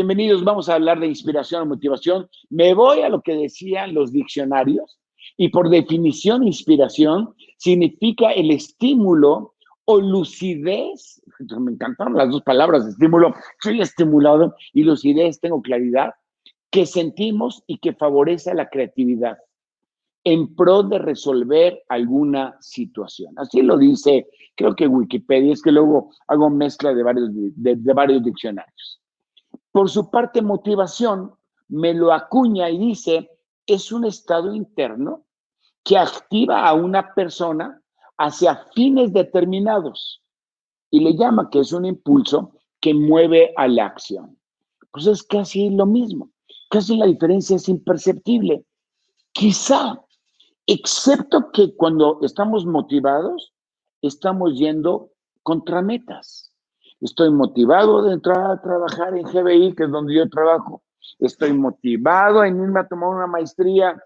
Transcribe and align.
Bienvenidos, 0.00 0.44
vamos 0.44 0.70
a 0.70 0.76
hablar 0.76 0.98
de 0.98 1.08
inspiración 1.08 1.60
o 1.60 1.66
motivación. 1.66 2.26
Me 2.48 2.72
voy 2.72 3.02
a 3.02 3.10
lo 3.10 3.20
que 3.20 3.34
decían 3.34 3.92
los 3.92 4.10
diccionarios 4.12 4.98
y 5.36 5.50
por 5.50 5.68
definición 5.68 6.42
inspiración 6.46 7.34
significa 7.58 8.32
el 8.32 8.50
estímulo 8.50 9.56
o 9.84 10.00
lucidez. 10.00 11.20
Me 11.38 11.72
encantaron 11.72 12.14
las 12.14 12.30
dos 12.30 12.40
palabras, 12.40 12.86
estímulo. 12.86 13.34
Soy 13.62 13.82
estimulado 13.82 14.54
y 14.72 14.84
lucidez, 14.84 15.38
tengo 15.38 15.60
claridad, 15.60 16.14
que 16.70 16.86
sentimos 16.86 17.62
y 17.66 17.76
que 17.76 17.92
favorece 17.92 18.54
la 18.54 18.70
creatividad 18.70 19.36
en 20.24 20.56
pro 20.56 20.82
de 20.82 20.98
resolver 20.98 21.82
alguna 21.90 22.56
situación. 22.60 23.34
Así 23.36 23.60
lo 23.60 23.76
dice, 23.76 24.28
creo 24.56 24.74
que 24.74 24.86
Wikipedia, 24.86 25.52
es 25.52 25.60
que 25.60 25.72
luego 25.72 26.10
hago 26.26 26.48
mezcla 26.48 26.94
de 26.94 27.02
varios, 27.02 27.28
de 27.34 27.92
varios 27.92 28.24
diccionarios. 28.24 28.99
Por 29.72 29.88
su 29.88 30.10
parte, 30.10 30.42
motivación 30.42 31.34
me 31.68 31.94
lo 31.94 32.12
acuña 32.12 32.68
y 32.70 32.78
dice, 32.78 33.30
es 33.66 33.92
un 33.92 34.04
estado 34.04 34.52
interno 34.52 35.24
que 35.84 35.96
activa 35.96 36.68
a 36.68 36.74
una 36.74 37.14
persona 37.14 37.80
hacia 38.18 38.66
fines 38.74 39.12
determinados 39.12 40.22
y 40.90 41.00
le 41.00 41.16
llama 41.16 41.48
que 41.50 41.60
es 41.60 41.72
un 41.72 41.86
impulso 41.86 42.52
que 42.80 42.92
mueve 42.92 43.52
a 43.56 43.68
la 43.68 43.86
acción. 43.86 44.38
Pues 44.92 45.06
es 45.06 45.22
casi 45.22 45.70
lo 45.70 45.86
mismo, 45.86 46.30
casi 46.68 46.96
la 46.96 47.06
diferencia 47.06 47.56
es 47.56 47.68
imperceptible. 47.68 48.64
Quizá, 49.32 50.00
excepto 50.66 51.52
que 51.52 51.74
cuando 51.76 52.18
estamos 52.22 52.66
motivados, 52.66 53.54
estamos 54.02 54.58
yendo 54.58 55.12
contra 55.42 55.80
metas. 55.80 56.49
Estoy 57.00 57.30
motivado 57.30 58.02
de 58.02 58.14
entrar 58.14 58.50
a 58.50 58.60
trabajar 58.60 59.16
en 59.16 59.22
GBI, 59.22 59.74
que 59.74 59.84
es 59.84 59.90
donde 59.90 60.14
yo 60.14 60.28
trabajo. 60.28 60.82
Estoy 61.18 61.52
motivado 61.52 62.44
en 62.44 62.62
irme 62.62 62.80
a 62.80 62.86
tomar 62.86 63.10
una 63.10 63.26
maestría 63.26 63.96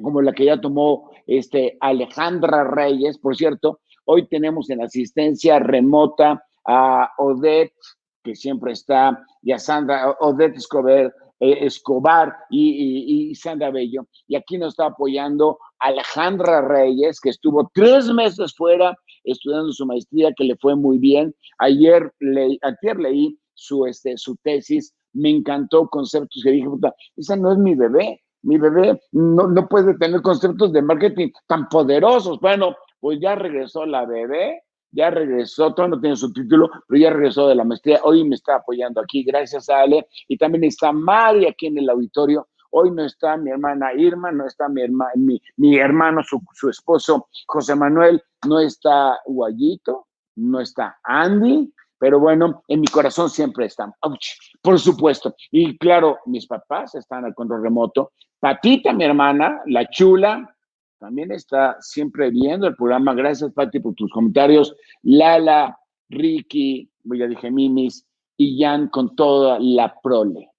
como 0.00 0.22
la 0.22 0.32
que 0.32 0.44
ya 0.44 0.60
tomó 0.60 1.10
este 1.26 1.76
Alejandra 1.80 2.64
Reyes. 2.64 3.18
Por 3.18 3.36
cierto, 3.36 3.80
hoy 4.04 4.28
tenemos 4.28 4.70
en 4.70 4.82
asistencia 4.82 5.58
remota 5.58 6.44
a 6.64 7.10
Odette, 7.18 7.74
que 8.22 8.34
siempre 8.34 8.72
está, 8.72 9.24
y 9.42 9.52
a 9.52 9.58
Sandra, 9.58 10.10
Odette 10.20 10.56
Escobar, 10.56 11.12
eh, 11.40 11.66
Escobar 11.66 12.36
y, 12.50 13.30
y, 13.30 13.34
Sandra 13.34 13.70
Bello. 13.70 14.06
Y 14.26 14.36
aquí 14.36 14.58
nos 14.58 14.74
está 14.74 14.86
apoyando 14.86 15.58
Alejandra 15.78 16.60
Reyes, 16.60 17.20
que 17.20 17.30
estuvo 17.30 17.70
tres 17.74 18.12
meses 18.12 18.54
fuera 18.54 18.96
estudiando 19.32 19.72
su 19.72 19.86
maestría, 19.86 20.32
que 20.36 20.44
le 20.44 20.56
fue 20.56 20.76
muy 20.76 20.98
bien. 20.98 21.34
Ayer, 21.58 22.12
leí, 22.20 22.58
ayer 22.62 22.98
leí 22.98 23.38
su, 23.54 23.86
este, 23.86 24.16
su 24.16 24.36
tesis, 24.36 24.94
me 25.12 25.30
encantó 25.30 25.88
conceptos 25.88 26.42
que 26.42 26.50
dije, 26.50 26.68
puta, 26.68 26.94
esa 27.16 27.36
no 27.36 27.52
es 27.52 27.58
mi 27.58 27.74
bebé, 27.74 28.22
mi 28.42 28.58
bebé 28.58 29.00
no, 29.12 29.48
no 29.48 29.68
puede 29.68 29.96
tener 29.98 30.22
conceptos 30.22 30.72
de 30.72 30.82
marketing 30.82 31.30
tan 31.46 31.68
poderosos. 31.68 32.38
Bueno, 32.40 32.76
pues 33.00 33.18
ya 33.20 33.34
regresó 33.34 33.84
la 33.84 34.06
bebé, 34.06 34.62
ya 34.92 35.10
regresó, 35.10 35.74
todavía 35.74 35.96
no 35.96 36.00
tiene 36.00 36.16
su 36.16 36.32
título, 36.32 36.70
pero 36.86 37.00
ya 37.00 37.10
regresó 37.10 37.48
de 37.48 37.54
la 37.54 37.64
maestría, 37.64 38.00
hoy 38.04 38.24
me 38.24 38.36
está 38.36 38.56
apoyando 38.56 39.00
aquí, 39.00 39.22
gracias 39.22 39.68
a 39.68 39.80
Ale, 39.80 40.06
y 40.28 40.36
también 40.36 40.64
está 40.64 40.92
Mari 40.92 41.46
aquí 41.46 41.66
en 41.66 41.78
el 41.78 41.90
auditorio, 41.90 42.46
Hoy 42.70 42.90
no 42.90 43.04
está 43.04 43.36
mi 43.36 43.50
hermana 43.50 43.94
Irma, 43.94 44.30
no 44.30 44.46
está 44.46 44.68
mi, 44.68 44.82
hermano, 44.82 45.12
mi, 45.56 45.78
hermano, 45.78 46.22
su, 46.22 46.68
esposo 46.68 47.28
José 47.46 47.74
Manuel, 47.74 48.22
no 48.46 48.60
está 48.60 49.18
Guayito, 49.26 50.06
no 50.36 50.60
está 50.60 50.98
Andy, 51.02 51.72
pero 51.98 52.20
bueno, 52.20 52.62
en 52.68 52.80
mi 52.80 52.86
corazón 52.86 53.28
siempre 53.28 53.66
están. 53.66 53.92
por 54.62 54.78
supuesto. 54.78 55.34
Y 55.50 55.76
claro, 55.78 56.18
mis 56.26 56.46
papás 56.46 56.94
están 56.94 57.24
al 57.24 57.34
control 57.34 57.62
remoto. 57.62 58.12
Patita, 58.38 58.92
mi 58.92 59.04
hermana, 59.04 59.60
la 59.66 59.88
chula, 59.90 60.54
también 60.98 61.32
está 61.32 61.76
siempre 61.80 62.30
viendo 62.30 62.66
el 62.66 62.76
programa. 62.76 63.14
Gracias, 63.14 63.52
Pati, 63.52 63.80
por 63.80 63.94
tus 63.94 64.10
comentarios. 64.12 64.74
Lala, 65.02 65.78
Ricky, 66.08 66.90
ya 67.04 67.26
dije 67.26 67.50
Mimis, 67.50 68.06
y 68.36 68.60
Jan 68.60 68.88
con 68.88 69.14
toda 69.16 69.58
la 69.60 69.94
prole. 70.00 70.50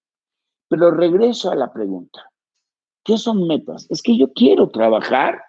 Pero 0.67 0.91
regreso 0.91 1.51
a 1.51 1.55
la 1.55 1.71
pregunta. 1.71 2.29
¿Qué 3.03 3.17
son 3.17 3.47
metas? 3.47 3.87
Es 3.89 4.01
que 4.01 4.17
yo 4.17 4.31
quiero 4.33 4.69
trabajar 4.69 5.41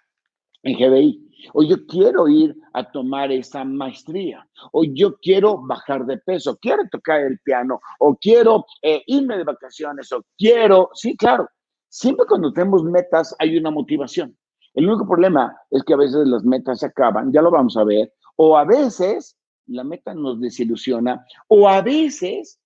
en 0.63 0.79
GBI, 0.79 1.30
o 1.53 1.62
yo 1.62 1.87
quiero 1.87 2.28
ir 2.28 2.56
a 2.73 2.91
tomar 2.91 3.33
esa 3.33 3.65
maestría, 3.65 4.47
o 4.73 4.84
yo 4.84 5.17
quiero 5.19 5.59
bajar 5.59 6.06
de 6.06 6.19
peso, 6.19 6.56
quiero 6.61 6.83
tocar 6.91 7.21
el 7.21 7.39
piano, 7.41 7.81
o 7.99 8.17
quiero 8.17 8.65
eh, 8.83 9.03
irme 9.06 9.37
de 9.39 9.45
vacaciones, 9.45 10.11
o 10.12 10.23
quiero, 10.37 10.91
sí, 10.95 11.17
claro, 11.17 11.49
siempre 11.89 12.27
cuando 12.27 12.53
tenemos 12.53 12.84
metas 12.84 13.34
hay 13.39 13.56
una 13.56 13.71
motivación. 13.71 14.37
El 14.75 14.89
único 14.89 15.06
problema 15.06 15.56
es 15.71 15.83
que 15.83 15.95
a 15.95 15.99
veces 15.99 16.27
las 16.27 16.45
metas 16.45 16.81
se 16.81 16.87
acaban, 16.87 17.33
ya 17.33 17.43
lo 17.43 17.51
vamos 17.51 17.77
a 17.77 17.84
ver, 17.84 18.12
o 18.37 18.57
a 18.57 18.65
veces 18.65 19.37
la 19.67 19.84
meta 19.84 20.15
nos 20.15 20.41
desilusiona, 20.41 21.25
o 21.49 21.69
a 21.69 21.83
veces 21.83 22.61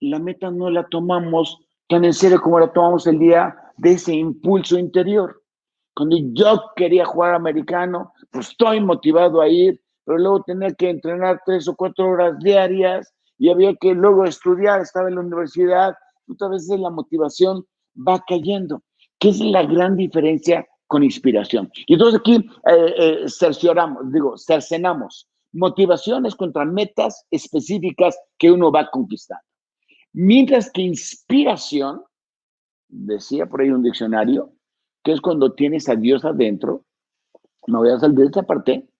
la 0.00 0.18
meta 0.18 0.50
no 0.50 0.70
la 0.70 0.88
tomamos 0.88 1.58
tan 1.88 2.04
en 2.04 2.12
serio 2.12 2.40
como 2.40 2.60
la 2.60 2.72
tomamos 2.72 3.06
el 3.06 3.18
día 3.18 3.56
de 3.76 3.92
ese 3.92 4.14
impulso 4.14 4.78
interior. 4.78 5.37
Cuando 5.98 6.16
yo 6.32 6.62
quería 6.76 7.04
jugar 7.04 7.34
americano, 7.34 8.12
pues 8.30 8.50
estoy 8.50 8.80
motivado 8.80 9.40
a 9.40 9.48
ir, 9.48 9.80
pero 10.04 10.16
luego 10.16 10.44
tenía 10.44 10.70
que 10.70 10.90
entrenar 10.90 11.42
tres 11.44 11.66
o 11.66 11.74
cuatro 11.74 12.10
horas 12.10 12.38
diarias 12.38 13.12
y 13.36 13.48
había 13.48 13.74
que 13.74 13.94
luego 13.94 14.24
estudiar, 14.24 14.80
estaba 14.80 15.08
en 15.08 15.16
la 15.16 15.22
universidad, 15.22 15.96
muchas 16.28 16.50
veces 16.50 16.78
la 16.78 16.90
motivación 16.90 17.64
va 17.96 18.22
cayendo, 18.28 18.80
que 19.18 19.30
es 19.30 19.40
la 19.40 19.64
gran 19.64 19.96
diferencia 19.96 20.64
con 20.86 21.02
inspiración. 21.02 21.68
Y 21.88 21.94
entonces 21.94 22.20
aquí 22.20 22.36
eh, 22.36 22.94
eh, 22.96 23.24
cercioramos, 23.26 24.12
digo, 24.12 24.38
cercenamos 24.38 25.28
motivaciones 25.52 26.36
contra 26.36 26.64
metas 26.64 27.26
específicas 27.32 28.16
que 28.38 28.52
uno 28.52 28.70
va 28.70 28.88
conquistando. 28.88 29.42
Mientras 30.12 30.70
que 30.70 30.82
inspiración, 30.82 32.04
decía 32.86 33.46
por 33.46 33.62
ahí 33.62 33.70
un 33.70 33.82
diccionario, 33.82 34.52
que 35.08 35.14
es 35.14 35.22
cuando 35.22 35.54
tienes 35.54 35.88
a 35.88 35.96
Dios 35.96 36.22
adentro, 36.26 36.84
no 37.66 37.78
voy 37.78 37.88
a 37.88 37.98
salir 37.98 38.18
de 38.18 38.24
esta 38.26 38.42
parte, 38.42 38.90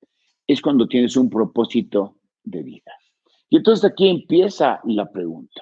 es 0.47 0.63
cuando 0.63 0.89
tienes 0.89 1.19
un 1.19 1.29
propósito 1.29 2.17
de 2.45 2.63
vida. 2.63 2.93
Y 3.51 3.59
entonces 3.59 3.85
aquí 3.85 4.09
empieza 4.09 4.81
la 4.85 5.13
pregunta. 5.13 5.61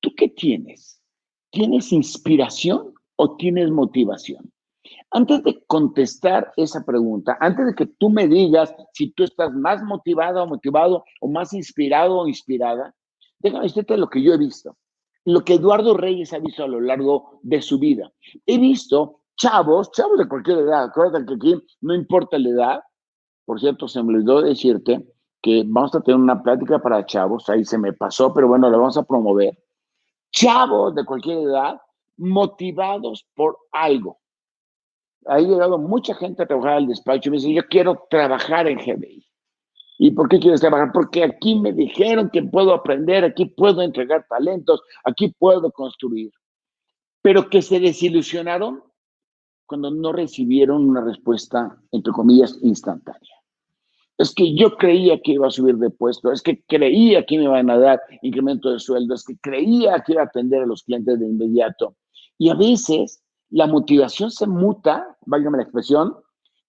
¿Tú 0.00 0.14
qué 0.16 0.30
tienes? 0.30 1.02
¿Tienes 1.50 1.92
inspiración 1.92 2.94
o 3.16 3.36
tienes 3.36 3.70
motivación? 3.70 4.50
Antes 5.10 5.42
de 5.42 5.62
contestar 5.66 6.50
esa 6.56 6.82
pregunta, 6.86 7.36
antes 7.38 7.66
de 7.66 7.74
que 7.74 7.84
tú 7.84 8.08
me 8.08 8.26
digas 8.26 8.74
si 8.94 9.10
tú 9.10 9.24
estás 9.24 9.52
más 9.52 9.82
motivado 9.82 10.44
o 10.44 10.46
motivado 10.46 11.04
o 11.20 11.28
más 11.28 11.52
inspirado 11.52 12.20
o 12.20 12.26
inspirada, 12.26 12.94
déjame 13.38 13.64
decirte 13.64 13.98
lo 13.98 14.08
que 14.08 14.22
yo 14.22 14.32
he 14.32 14.38
visto 14.38 14.78
lo 15.26 15.42
que 15.42 15.54
Eduardo 15.54 15.96
Reyes 15.96 16.34
ha 16.34 16.38
visto 16.38 16.64
a 16.64 16.68
lo 16.68 16.82
largo 16.82 17.40
de 17.42 17.62
su 17.62 17.78
vida. 17.78 18.12
He 18.44 18.58
visto 18.58 19.23
chavos, 19.36 19.90
chavos 19.92 20.18
de 20.18 20.28
cualquier 20.28 20.58
edad, 20.58 20.84
acuérdate 20.84 21.26
que 21.26 21.34
aquí 21.34 21.66
no 21.80 21.94
importa 21.94 22.38
la 22.38 22.48
edad. 22.48 22.80
Por 23.44 23.60
cierto, 23.60 23.88
se 23.88 24.02
me 24.02 24.14
olvidó 24.14 24.42
decirte 24.42 25.04
que 25.42 25.62
vamos 25.66 25.94
a 25.94 26.00
tener 26.00 26.18
una 26.18 26.42
plática 26.42 26.78
para 26.78 27.04
chavos, 27.04 27.48
ahí 27.50 27.64
se 27.64 27.78
me 27.78 27.92
pasó, 27.92 28.32
pero 28.32 28.48
bueno, 28.48 28.70
la 28.70 28.78
vamos 28.78 28.96
a 28.96 29.02
promover. 29.02 29.58
Chavos 30.32 30.94
de 30.94 31.04
cualquier 31.04 31.38
edad, 31.38 31.80
motivados 32.16 33.26
por 33.34 33.58
algo. 33.72 34.18
Ha 35.26 35.38
llegado 35.38 35.78
mucha 35.78 36.14
gente 36.14 36.42
a 36.42 36.46
trabajar 36.46 36.74
al 36.74 36.86
despacho 36.86 37.28
y 37.28 37.30
me 37.30 37.36
dice, 37.36 37.52
yo 37.52 37.62
quiero 37.68 38.06
trabajar 38.08 38.68
en 38.68 38.78
GBI. 38.78 39.26
¿Y 39.98 40.10
por 40.10 40.28
qué 40.28 40.38
quieres 40.38 40.60
trabajar? 40.60 40.90
Porque 40.92 41.22
aquí 41.22 41.54
me 41.54 41.72
dijeron 41.72 42.30
que 42.30 42.42
puedo 42.42 42.74
aprender, 42.74 43.24
aquí 43.24 43.46
puedo 43.46 43.80
entregar 43.80 44.26
talentos, 44.28 44.82
aquí 45.04 45.34
puedo 45.38 45.70
construir. 45.70 46.32
Pero 47.22 47.48
que 47.48 47.62
se 47.62 47.80
desilusionaron 47.80 48.82
cuando 49.66 49.90
no 49.90 50.12
recibieron 50.12 50.88
una 50.88 51.02
respuesta, 51.02 51.76
entre 51.92 52.12
comillas, 52.12 52.58
instantánea. 52.62 53.34
Es 54.16 54.32
que 54.32 54.54
yo 54.54 54.76
creía 54.76 55.20
que 55.20 55.32
iba 55.32 55.48
a 55.48 55.50
subir 55.50 55.76
de 55.76 55.90
puesto, 55.90 56.30
es 56.30 56.40
que 56.42 56.62
creía 56.68 57.24
que 57.26 57.36
me 57.36 57.44
iban 57.44 57.68
a 57.70 57.78
dar 57.78 58.00
incremento 58.22 58.70
de 58.70 58.78
sueldo, 58.78 59.14
es 59.14 59.24
que 59.24 59.36
creía 59.38 60.00
que 60.00 60.12
iba 60.12 60.22
a 60.22 60.26
atender 60.26 60.62
a 60.62 60.66
los 60.66 60.84
clientes 60.84 61.18
de 61.18 61.26
inmediato. 61.26 61.96
Y 62.38 62.48
a 62.50 62.54
veces 62.54 63.24
la 63.50 63.66
motivación 63.66 64.30
se 64.30 64.46
muta, 64.46 65.16
válgame 65.26 65.58
la 65.58 65.64
expresión, 65.64 66.16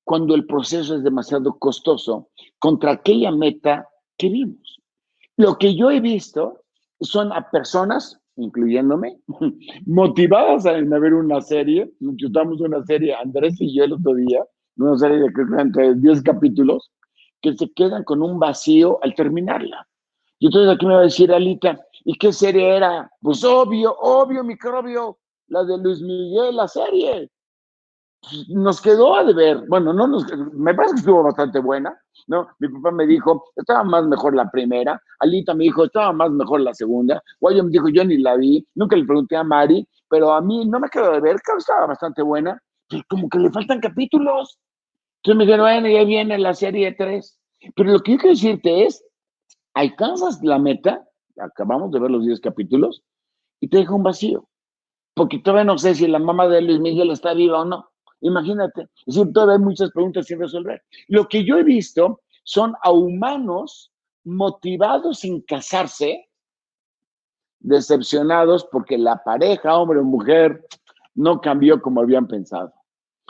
cuando 0.04 0.36
el 0.36 0.46
proceso 0.46 0.96
es 0.96 1.04
demasiado 1.04 1.58
costoso 1.58 2.30
contra 2.60 2.92
aquella 2.92 3.32
meta 3.32 3.90
que 4.18 4.30
vimos. 4.30 4.82
Lo 5.36 5.58
que 5.58 5.76
yo 5.76 5.92
he 5.92 6.00
visto 6.00 6.62
son 7.02 7.34
a 7.34 7.50
personas, 7.50 8.20
incluyéndome, 8.38 9.20
motivadas 9.86 10.66
a, 10.66 10.74
ver 10.74 11.14
una 11.14 11.42
serie. 11.42 11.92
Nos 12.00 12.16
chutamos 12.18 12.62
una 12.62 12.84
serie, 12.86 13.16
Andrés 13.16 13.56
y 13.60 13.76
yo 13.76 13.84
el 13.84 13.94
otro 13.94 14.14
día, 14.16 14.44
una 14.78 14.98
serie 14.98 15.20
de 15.20 15.32
creo 15.32 15.48
que 15.48 15.62
entre 15.62 15.96
10 15.96 16.22
capítulos, 16.24 16.92
que 17.42 17.54
se 17.56 17.72
quedan 17.74 18.04
con 18.04 18.22
un 18.22 18.40
vacío 18.40 19.00
al 19.04 19.16
terminarla. 19.16 19.88
Y 20.40 20.48
entonces 20.48 20.76
aquí 20.76 20.86
me 20.86 20.94
va 20.94 21.00
a 21.00 21.04
decir 21.04 21.32
Alita, 21.32 21.80
¿Y 22.08 22.14
qué 22.20 22.32
serie 22.32 22.78
era? 22.78 23.12
Pues 23.20 23.44
obvio, 23.44 23.96
obvio, 23.98 24.44
microbio, 24.44 25.18
la 25.48 25.64
de 25.64 25.80
Luis 25.80 26.02
Miguel, 26.02 26.56
la 26.56 26.68
serie. 26.68 27.32
Nos 28.50 28.82
quedó 28.82 29.16
a 29.16 29.24
deber. 29.24 29.64
Bueno, 29.68 29.94
no 29.94 30.08
nos, 30.08 30.26
me 30.54 30.74
parece 30.74 30.96
que 30.96 31.00
estuvo 31.00 31.24
bastante 31.24 31.60
buena, 31.60 31.98
¿no? 32.28 32.48
Mi 32.60 32.70
papá 32.70 32.92
me 32.92 33.06
dijo, 33.06 33.46
estaba 33.56 33.84
más 33.84 34.06
mejor 34.06 34.36
la 34.36 34.50
primera. 34.50 35.02
Alita 35.20 35.54
me 35.54 35.66
dijo, 35.66 35.86
estaba 35.86 36.12
más 36.14 36.32
mejor 36.32 36.62
la 36.62 36.74
segunda. 36.74 37.22
Guayo 37.40 37.64
me 37.64 37.72
dijo, 37.72 37.90
yo 37.90 38.04
ni 38.04 38.18
la 38.18 38.36
vi. 38.36 38.66
Nunca 38.76 38.96
le 38.96 39.06
pregunté 39.06 39.36
a 39.36 39.44
Mari, 39.44 39.88
pero 40.10 40.34
a 40.34 40.42
mí 40.42 40.66
no 40.66 40.80
me 40.80 40.90
quedó 40.90 41.12
de 41.12 41.22
ver, 41.22 41.36
que 41.38 41.58
estaba 41.58 41.88
bastante 41.88 42.22
buena. 42.22 42.62
Pero 42.90 43.04
como 43.10 43.30
que 43.30 43.40
le 43.40 43.52
faltan 43.52 43.80
capítulos. 43.80 44.58
Entonces 45.18 45.38
me 45.38 45.46
dijeron, 45.46 45.66
bueno, 45.66 45.88
ya 45.88 46.04
viene 46.04 46.38
la 46.38 46.54
serie 46.54 46.96
3. 46.98 47.40
Pero 47.76 47.92
lo 47.92 48.00
que 48.02 48.14
yo 48.14 48.18
quiero 48.18 48.36
decirte 48.36 48.86
es, 48.86 49.04
alcanzas 49.74 50.42
la 50.44 50.60
meta, 50.60 51.04
acabamos 51.40 51.92
de 51.92 52.00
ver 52.00 52.12
los 52.12 52.26
10 52.26 52.40
capítulos, 52.42 53.04
y 53.60 53.68
te 53.68 53.78
deja 53.78 53.94
un 53.94 54.04
vacío. 54.04 54.48
Porque 55.16 55.40
todavía 55.40 55.64
no 55.64 55.78
sé 55.78 55.96
si 55.96 56.08
la 56.08 56.20
mamá 56.20 56.48
de 56.48 56.62
Luis 56.62 56.80
Miguel 56.80 57.10
está 57.10 57.34
viva 57.34 57.62
o 57.62 57.66
no. 57.66 57.90
Imagínate. 58.26 58.90
Es 59.06 59.16
decir, 59.16 59.32
todavía 59.34 59.56
hay 59.56 59.62
muchas 59.62 59.92
preguntas 59.92 60.26
sin 60.26 60.40
resolver. 60.40 60.82
Lo 61.08 61.28
que 61.28 61.46
yo 61.46 61.58
he 61.58 61.64
visto 61.64 62.22
son 62.44 62.74
a 62.82 62.92
humanos 62.92 63.92
motivados 64.24 65.20
sin 65.20 65.42
casarse, 65.42 66.28
decepcionados 67.60 68.68
porque 68.72 68.98
la 68.98 69.24
pareja, 69.24 69.78
hombre 69.78 70.00
o 70.00 70.04
mujer, 70.04 70.66
no 71.14 71.40
cambió 71.40 71.80
como 71.80 72.02
habían 72.02 72.28
pensado. 72.28 72.74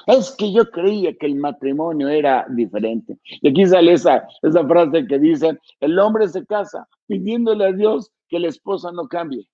Es 0.07 0.31
que 0.31 0.53
yo 0.53 0.71
creía 0.71 1.13
que 1.17 1.25
el 1.25 1.35
matrimonio 1.35 2.07
era 2.07 2.45
diferente. 2.49 3.17
Y 3.25 3.49
aquí 3.49 3.65
sale 3.65 3.93
esa, 3.93 4.25
esa 4.43 4.65
frase 4.65 5.07
que 5.07 5.19
dice, 5.19 5.59
el 5.81 5.99
hombre 5.99 6.27
se 6.29 6.45
casa 6.45 6.87
pidiéndole 7.07 7.65
a 7.65 7.71
Dios 7.73 8.11
que 8.29 8.39
la 8.39 8.47
esposa 8.47 8.93
no 8.93 9.09
cambie. 9.09 9.45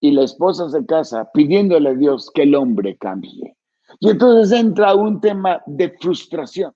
Y 0.00 0.12
la 0.12 0.22
esposa 0.22 0.68
se 0.70 0.86
casa 0.86 1.28
pidiéndole 1.34 1.88
a 1.90 1.94
Dios 1.94 2.30
que 2.32 2.44
el 2.44 2.54
hombre 2.54 2.96
cambie. 2.96 3.57
Y 4.00 4.10
entonces 4.10 4.58
entra 4.58 4.94
un 4.94 5.20
tema 5.20 5.62
de 5.66 5.90
frustración. 5.98 6.72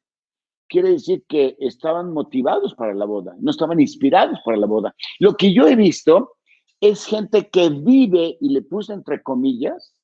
Quiere 0.68 0.90
decir 0.90 1.24
que 1.28 1.56
estaban 1.60 2.12
motivados 2.12 2.74
para 2.74 2.94
la 2.94 3.04
boda, 3.04 3.34
no 3.40 3.50
estaban 3.50 3.78
inspirados 3.78 4.38
para 4.44 4.56
la 4.56 4.66
boda. 4.66 4.94
Lo 5.18 5.34
que 5.36 5.52
yo 5.52 5.68
he 5.68 5.76
visto 5.76 6.32
es 6.80 7.04
gente 7.04 7.48
que 7.50 7.68
vive, 7.68 8.38
y 8.40 8.48
le 8.48 8.62
puse 8.62 8.92
entre 8.92 9.22
comillas, 9.22 9.94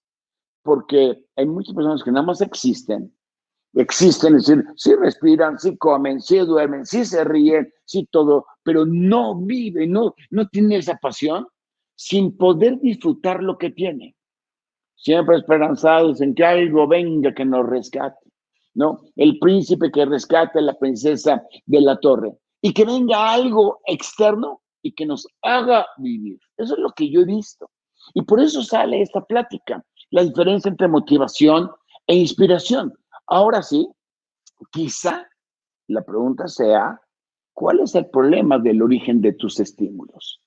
porque 0.62 1.24
hay 1.36 1.46
muchas 1.46 1.74
personas 1.74 2.02
que 2.02 2.12
nada 2.12 2.26
más 2.26 2.40
existen, 2.40 3.12
existen, 3.74 4.36
es 4.36 4.46
decir, 4.46 4.64
sí 4.76 4.94
respiran, 4.94 5.58
sí 5.58 5.76
comen, 5.76 6.20
sí 6.20 6.38
duermen, 6.38 6.84
sí 6.84 7.04
se 7.04 7.24
ríen, 7.24 7.72
sí 7.84 8.06
todo, 8.10 8.46
pero 8.62 8.84
no 8.86 9.34
viven, 9.34 9.92
no, 9.92 10.14
no 10.30 10.48
tienen 10.48 10.72
esa 10.72 10.96
pasión 10.96 11.46
sin 11.94 12.36
poder 12.36 12.78
disfrutar 12.80 13.42
lo 13.42 13.58
que 13.58 13.70
tienen. 13.70 14.14
Siempre 14.98 15.36
esperanzados 15.36 16.20
en 16.20 16.34
que 16.34 16.44
algo 16.44 16.88
venga 16.88 17.32
que 17.32 17.44
nos 17.44 17.64
rescate, 17.66 18.30
¿no? 18.74 19.00
El 19.14 19.38
príncipe 19.38 19.92
que 19.92 20.04
rescate 20.04 20.58
a 20.58 20.62
la 20.62 20.78
princesa 20.78 21.42
de 21.66 21.80
la 21.80 21.98
torre 22.00 22.36
y 22.60 22.72
que 22.72 22.84
venga 22.84 23.32
algo 23.32 23.80
externo 23.86 24.60
y 24.82 24.92
que 24.92 25.06
nos 25.06 25.26
haga 25.42 25.86
vivir. 25.98 26.38
Eso 26.56 26.74
es 26.74 26.80
lo 26.80 26.90
que 26.90 27.08
yo 27.10 27.20
he 27.20 27.24
visto. 27.24 27.70
Y 28.12 28.22
por 28.22 28.40
eso 28.40 28.62
sale 28.62 29.00
esta 29.00 29.24
plática 29.24 29.84
la 30.10 30.24
diferencia 30.24 30.68
entre 30.68 30.88
motivación 30.88 31.70
e 32.06 32.16
inspiración. 32.16 32.92
Ahora 33.26 33.62
sí, 33.62 33.88
quizá 34.72 35.28
la 35.86 36.02
pregunta 36.02 36.48
sea, 36.48 37.00
¿cuál 37.52 37.80
es 37.80 37.94
el 37.94 38.06
problema 38.06 38.58
del 38.58 38.82
origen 38.82 39.20
de 39.20 39.34
tus 39.34 39.60
estímulos? 39.60 40.40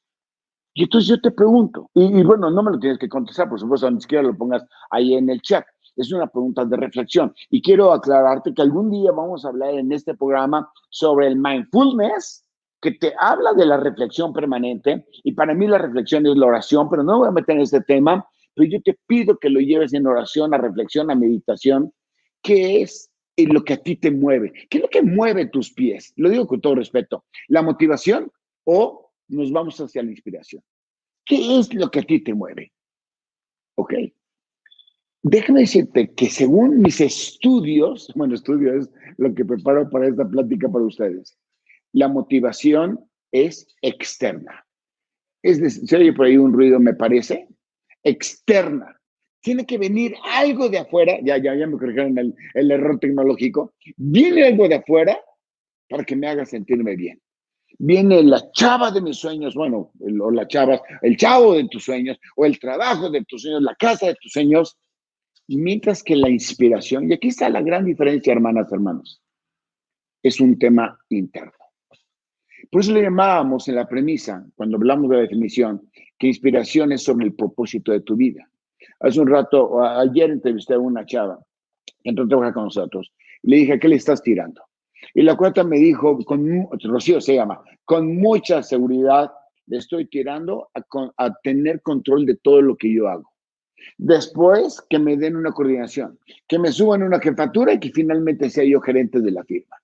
Y 0.74 0.84
entonces 0.84 1.10
yo 1.10 1.20
te 1.20 1.32
pregunto, 1.32 1.90
y, 1.94 2.24
bueno, 2.24 2.50
no 2.50 2.64
me 2.64 2.72
lo 2.72 2.80
tienes 2.80 2.98
que 2.98 3.10
contestar, 3.10 3.50
por 3.50 3.60
supuesto, 3.60 3.90
ni 3.92 4.02
siquiera 4.02 4.24
lo 4.24 4.38
pongas 4.38 4.64
ahí 4.90 5.16
en 5.16 5.30
el 5.30 5.42
chat. 5.42 5.66
Es 5.96 6.12
una 6.14 6.28
pregunta 6.28 6.64
de 6.64 6.78
reflexión. 6.78 7.34
Y 7.50 7.62
quiero 7.62 7.92
aclararte 7.92 8.54
que 8.54 8.62
algún 8.62 8.90
día 8.90 9.12
vamos 9.12 9.44
a 9.44 9.50
hablar 9.50 9.74
en 9.74 9.92
este 9.92 10.16
programa 10.16 10.72
sobre 10.90 11.28
el 11.28 11.36
mindfulness, 11.36 12.46
que 12.82 12.94
te 12.94 13.14
habla 13.20 13.54
de 13.54 13.66
la 13.66 13.78
reflexión 13.78 14.32
permanente. 14.34 15.06
Y 15.24 15.34
para 15.34 15.54
mí 15.54 15.68
la 15.68 15.78
reflexión 15.78 16.26
es 16.26 16.38
la 16.38 16.48
oración, 16.48 16.90
pero 16.90 17.04
no 17.04 17.20
voy 17.20 17.28
a 17.28 17.32
meter 17.32 17.58
en 17.58 17.62
este 17.62 17.82
tema 17.82 18.26
pero 18.54 18.70
yo 18.70 18.82
te 18.82 18.98
pido 19.08 19.38
que 19.38 19.50
lo 19.50 19.60
lleves 19.60 19.94
en 19.94 20.08
oración, 20.08 20.54
a 20.54 20.58
reflexión, 20.58 21.10
a 21.12 21.16
meditación. 21.16 21.94
¿Qué 22.42 22.82
es 22.82 23.10
lo 23.38 23.64
que 23.64 23.74
a 23.74 23.78
ti 23.78 23.96
te 23.96 24.12
mueve? 24.12 24.52
¿Qué 24.70 24.78
es 24.78 24.84
lo 24.84 24.90
que 24.90 25.02
mueve 25.02 25.48
tus 25.48 25.72
pies? 25.74 26.14
Lo 26.16 26.30
digo 26.30 26.48
con 26.48 26.62
todo 26.62 26.76
respeto. 26.76 27.26
¿La 27.48 27.62
motivación 27.62 28.32
o 28.66 29.01
nos 29.32 29.52
vamos 29.52 29.80
hacia 29.80 30.04
la 30.04 30.12
inspiración? 30.12 30.64
¿Qué 31.26 31.60
es 31.60 31.74
lo 31.74 31.90
que 31.90 32.00
a 32.00 32.04
ti 32.04 32.24
te 32.24 32.34
mueve? 32.34 32.72
¿Ok? 33.76 33.94
Déjame 35.24 35.62
decirte 35.62 36.14
que 36.14 36.30
según 36.30 36.82
mis 36.82 37.00
estudios, 37.00 38.12
bueno, 38.16 38.36
estudios 38.36 38.86
es 38.86 38.92
lo 39.18 39.34
que 39.34 39.46
preparo 39.46 39.90
para 39.90 40.08
esta 40.08 40.28
plática 40.28 40.70
para 40.70 40.86
ustedes, 40.86 41.38
la 41.94 42.08
motivación 42.08 43.00
es 43.32 43.68
externa. 43.82 44.66
Es 45.44 45.60
decir, 45.60 45.88
si 45.88 45.96
oye 45.96 46.14
por 46.14 46.26
ahí 46.26 46.38
un 46.38 46.54
ruido, 46.54 46.80
me 46.80 46.94
parece, 46.94 47.48
externa. 48.04 48.98
Tiene 49.42 49.66
que 49.66 49.78
venir 49.78 50.16
algo 50.24 50.70
de 50.70 50.78
afuera, 50.78 51.18
ya, 51.24 51.38
ya, 51.38 51.56
ya 51.56 51.66
me 51.66 51.78
corrigieron 51.78 52.18
el, 52.18 52.36
el 52.54 52.72
error 52.72 53.00
tecnológico, 53.00 53.74
viene 53.98 54.44
algo 54.44 54.68
de 54.68 54.76
afuera 54.76 55.20
para 55.90 56.04
que 56.04 56.16
me 56.16 56.28
haga 56.28 56.46
sentirme 56.46 56.96
bien. 56.96 57.20
Viene 57.78 58.24
la 58.24 58.52
chava 58.52 58.92
de 58.92 59.02
mis 59.02 59.18
sueños, 59.18 59.56
bueno, 59.56 59.92
o 60.00 60.32
la 60.32 60.48
chava, 60.48 60.82
el 61.02 61.18
chavo 61.18 61.54
de 61.56 61.68
tus 61.68 61.84
sueños, 61.84 62.18
o 62.36 62.46
el 62.46 62.60
trabajo 62.60 63.10
de 63.10 63.24
tus 63.26 63.42
sueños, 63.42 63.62
la 63.64 63.76
casa 63.76 64.08
de 64.08 64.16
tus 64.16 64.32
sueños, 64.32 64.78
mientras 65.48 66.04
que 66.04 66.16
la 66.16 66.30
inspiración, 66.30 67.10
y 67.10 67.14
aquí 67.14 67.30
está 67.30 67.50
la 67.50 67.62
gran 67.62 67.86
diferencia, 67.86 68.34
hermanas, 68.34 68.72
hermanos, 68.72 69.22
es 70.22 70.40
un 70.40 70.60
tema 70.60 70.98
interno. 71.10 71.54
Por 72.70 72.82
eso 72.82 72.94
le 72.94 73.02
llamábamos 73.02 73.68
en 73.68 73.76
la 73.76 73.88
premisa, 73.88 74.46
cuando 74.56 74.78
hablamos 74.78 75.10
de 75.10 75.16
la 75.16 75.22
definición, 75.24 75.90
que 76.18 76.28
inspiración 76.28 76.92
es 76.92 77.04
sobre 77.04 77.26
el 77.26 77.34
propósito 77.34 77.92
de 77.92 78.02
tu 78.02 78.16
vida. 78.16 78.48
Hace 79.00 79.20
un 79.20 79.28
rato, 79.28 79.84
ayer 79.84 80.30
entrevisté 80.30 80.76
a 80.76 80.80
una 80.80 81.06
chava 81.06 81.44
que 82.04 82.10
entró 82.10 82.26
a 82.26 82.28
trabajar 82.28 82.54
con 82.54 82.64
nosotros. 82.66 83.12
Y 83.42 83.50
le 83.52 83.58
dije, 83.58 83.74
¿a 83.74 83.80
qué 83.80 83.88
le 83.88 83.96
estás 83.96 84.22
tirando? 84.22 84.62
Y 85.14 85.22
la 85.24 85.36
cuarta 85.36 85.64
me 85.64 85.78
dijo, 85.78 86.18
con, 86.26 86.68
Rocío 86.84 87.22
se 87.22 87.36
llama, 87.36 87.62
con 87.86 88.18
mucha 88.18 88.64
seguridad 88.64 89.32
le 89.68 89.78
estoy 89.78 90.08
tirando 90.08 90.70
a, 90.74 90.84
a 91.18 91.34
tener 91.44 91.82
control 91.82 92.26
de 92.26 92.36
todo 92.36 92.62
lo 92.62 92.76
que 92.76 92.94
yo 92.94 93.08
hago. 93.08 93.32
Después, 93.98 94.82
que 94.90 95.00
me 95.00 95.18
den 95.18 95.36
una 95.36 95.52
coordinación, 95.52 96.20
que 96.48 96.60
me 96.60 96.72
suban 96.72 97.04
una 97.04 97.20
jefatura 97.20 97.74
y 97.74 97.80
que 97.80 97.92
finalmente 97.92 98.50
sea 98.50 98.64
yo 98.64 98.80
gerente 98.82 99.20
de 99.22 99.32
la 99.32 99.44
firma. 99.44 99.78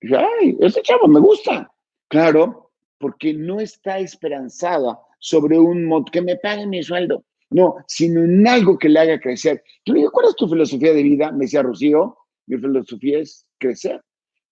Y 0.00 0.08
dije, 0.08 0.20
ay, 0.40 0.56
ese 0.60 0.82
chavo 0.82 1.06
me 1.06 1.20
gusta. 1.20 1.70
Claro, 2.08 2.72
porque 2.98 3.34
no 3.34 3.60
está 3.60 3.98
esperanzada 3.98 4.98
sobre 5.18 5.58
un 5.58 5.84
mod 5.84 6.04
que 6.10 6.22
me 6.22 6.36
pague 6.36 6.66
mi 6.66 6.82
sueldo. 6.82 7.24
No, 7.50 7.76
sino 7.86 8.24
en 8.24 8.46
algo 8.46 8.76
que 8.76 8.88
le 8.88 8.98
haga 8.98 9.20
crecer. 9.20 9.62
Yo 9.84 9.94
le 9.94 10.00
digo, 10.00 10.10
¿cuál 10.10 10.26
es 10.26 10.36
tu 10.36 10.48
filosofía 10.48 10.92
de 10.92 11.02
vida? 11.02 11.30
Me 11.30 11.44
decía 11.44 11.62
Rocío, 11.62 12.16
mi 12.46 12.58
filosofía 12.58 13.20
es 13.20 13.46
crecer 13.58 14.02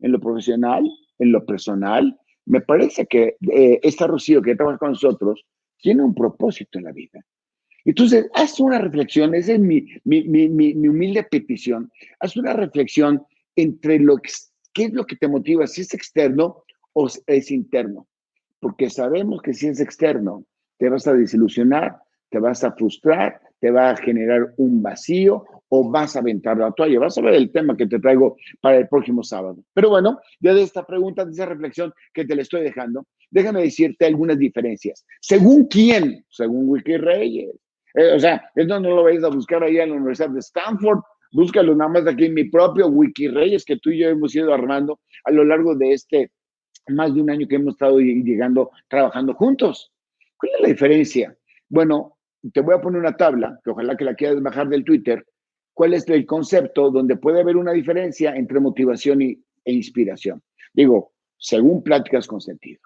en 0.05 0.13
lo 0.13 0.21
profesional, 0.21 0.85
en 1.19 1.33
lo 1.33 1.45
personal. 1.47 2.17
Me 2.45 2.61
parece 2.61 3.07
que 3.07 3.37
eh, 3.51 3.81
esta 3.83 4.07
Rocío 4.07 4.43
que 4.43 4.55
trabaja 4.55 4.79
con 4.79 4.91
nosotros 4.91 5.45
tiene 5.81 6.03
un 6.03 6.15
propósito 6.15 6.79
en 6.79 6.85
la 6.85 6.93
vida. 6.93 7.25
Entonces, 7.87 8.29
haz 8.35 8.61
una 8.61 8.79
reflexión, 8.79 9.35
esa 9.35 9.55
es 9.55 9.61
mi, 9.61 9.87
mi, 10.05 10.25
mi, 10.25 10.49
mi 10.49 10.89
humilde 10.89 11.23
petición, 11.25 11.91
haz 12.21 12.37
una 12.37 12.53
reflexión 12.53 13.23
entre 13.57 13.99
lo 13.99 14.19
que, 14.19 14.31
qué 14.75 14.85
es 14.85 14.93
lo 14.93 15.07
que 15.07 15.17
te 15.17 15.29
motiva, 15.29 15.67
si 15.67 15.81
es 15.81 15.95
externo 15.95 16.65
o 16.93 17.09
es 17.27 17.51
interno. 17.51 18.07
Porque 18.61 18.91
sabemos 18.91 19.41
que 19.41 19.55
si 19.55 19.69
es 19.69 19.81
externo, 19.81 20.45
te 20.79 20.91
vas 20.91 21.07
a 21.07 21.15
desilusionar, 21.15 21.97
te 22.31 22.39
vas 22.39 22.63
a 22.63 22.73
frustrar, 22.73 23.41
te 23.61 23.71
va 23.71 23.91
a 23.91 23.97
generar 23.97 24.53
un 24.59 24.83
vacío 24.83 25.45
o 25.77 25.91
vas 25.91 26.15
a 26.15 26.21
aventar 26.21 26.57
la 26.57 26.71
toalla. 26.71 27.01
Vas 27.01 27.19
a 27.19 27.21
ver 27.21 27.35
el 27.35 27.51
tema 27.51 27.77
que 27.77 27.89
te 27.89 27.99
traigo 27.99 28.37
para 28.61 28.77
el 28.77 28.89
próximo 28.89 29.25
sábado. 29.25 29.57
Pero 29.75 29.91
bueno, 29.91 30.21
ya 30.39 30.55
de 30.55 30.63
esta 30.63 30.87
pregunta, 30.87 31.25
de 31.25 31.33
esa 31.33 31.47
reflexión 31.47 31.93
que 32.13 32.25
te 32.25 32.37
la 32.37 32.43
estoy 32.43 32.63
dejando, 32.63 33.05
déjame 33.29 33.63
decirte 33.63 34.07
algunas 34.07 34.39
diferencias. 34.39 35.05
¿Según 35.21 35.67
quién? 35.67 36.25
Según 36.31 36.69
Wiki 36.69 36.97
Reyes. 36.97 37.51
Eh, 37.95 38.13
o 38.15 38.21
sea, 38.21 38.49
esto 38.55 38.79
no 38.79 38.91
lo 38.91 39.03
vais 39.03 39.25
a 39.25 39.29
buscar 39.29 39.65
ahí 39.65 39.79
en 39.79 39.91
la 39.91 39.97
Universidad 39.97 40.31
de 40.31 40.39
Stanford. 40.39 41.01
Búscalo 41.33 41.75
nada 41.75 41.91
más 41.91 42.07
aquí 42.07 42.27
en 42.27 42.35
mi 42.35 42.45
propio 42.45 42.87
Wiki 42.87 43.27
Reyes 43.29 43.65
que 43.65 43.77
tú 43.79 43.91
y 43.91 43.99
yo 43.99 44.11
hemos 44.11 44.33
ido 44.37 44.55
armando 44.55 45.01
a 45.25 45.33
lo 45.33 45.43
largo 45.45 45.75
de 45.75 45.93
este 45.93 46.31
más 46.87 47.13
de 47.13 47.21
un 47.21 47.31
año 47.31 47.49
que 47.49 47.57
hemos 47.57 47.75
estado 47.75 47.99
llegando, 47.99 48.71
trabajando 48.89 49.35
juntos. 49.35 49.91
¿Cuál 50.37 50.53
es 50.55 50.61
la 50.61 50.69
diferencia? 50.69 51.37
Bueno, 51.69 52.19
te 52.53 52.61
voy 52.61 52.75
a 52.75 52.81
poner 52.81 53.01
una 53.01 53.17
tabla, 53.17 53.59
que 53.65 53.71
ojalá 53.71 53.97
que 53.97 54.05
la 54.05 54.15
quieras 54.15 54.41
bajar 54.43 54.69
del 54.69 54.85
Twitter. 54.85 55.25
¿Cuál 55.75 55.95
es 55.95 56.09
el 56.09 56.25
concepto 56.25 56.91
donde 56.91 57.17
puede 57.17 57.41
haber 57.41 57.57
una 57.57 57.73
diferencia 57.73 58.35
entre 58.35 58.61
motivación 58.61 59.21
y, 59.21 59.43
e 59.65 59.73
inspiración? 59.73 60.41
Digo, 60.73 61.13
según 61.37 61.83
pláticas 61.83 62.27
con 62.27 62.41
sentido. 62.41 62.81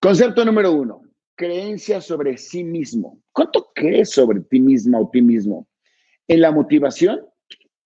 Concepto 0.00 0.44
número 0.44 0.72
uno. 0.72 1.00
creencia 1.36 2.00
sobre 2.00 2.36
sí 2.36 2.62
mismo. 2.62 3.20
¿Cuánto 3.32 3.70
crees 3.74 4.10
sobre 4.10 4.40
ti 4.40 4.60
misma 4.60 5.00
o 5.00 5.10
ti 5.10 5.20
mismo? 5.20 5.66
En 6.28 6.40
la 6.40 6.52
motivación, 6.52 7.26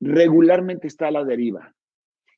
regularmente 0.01 0.87
está 0.87 1.09
a 1.09 1.13
la 1.13 1.25
deriva. 1.25 1.75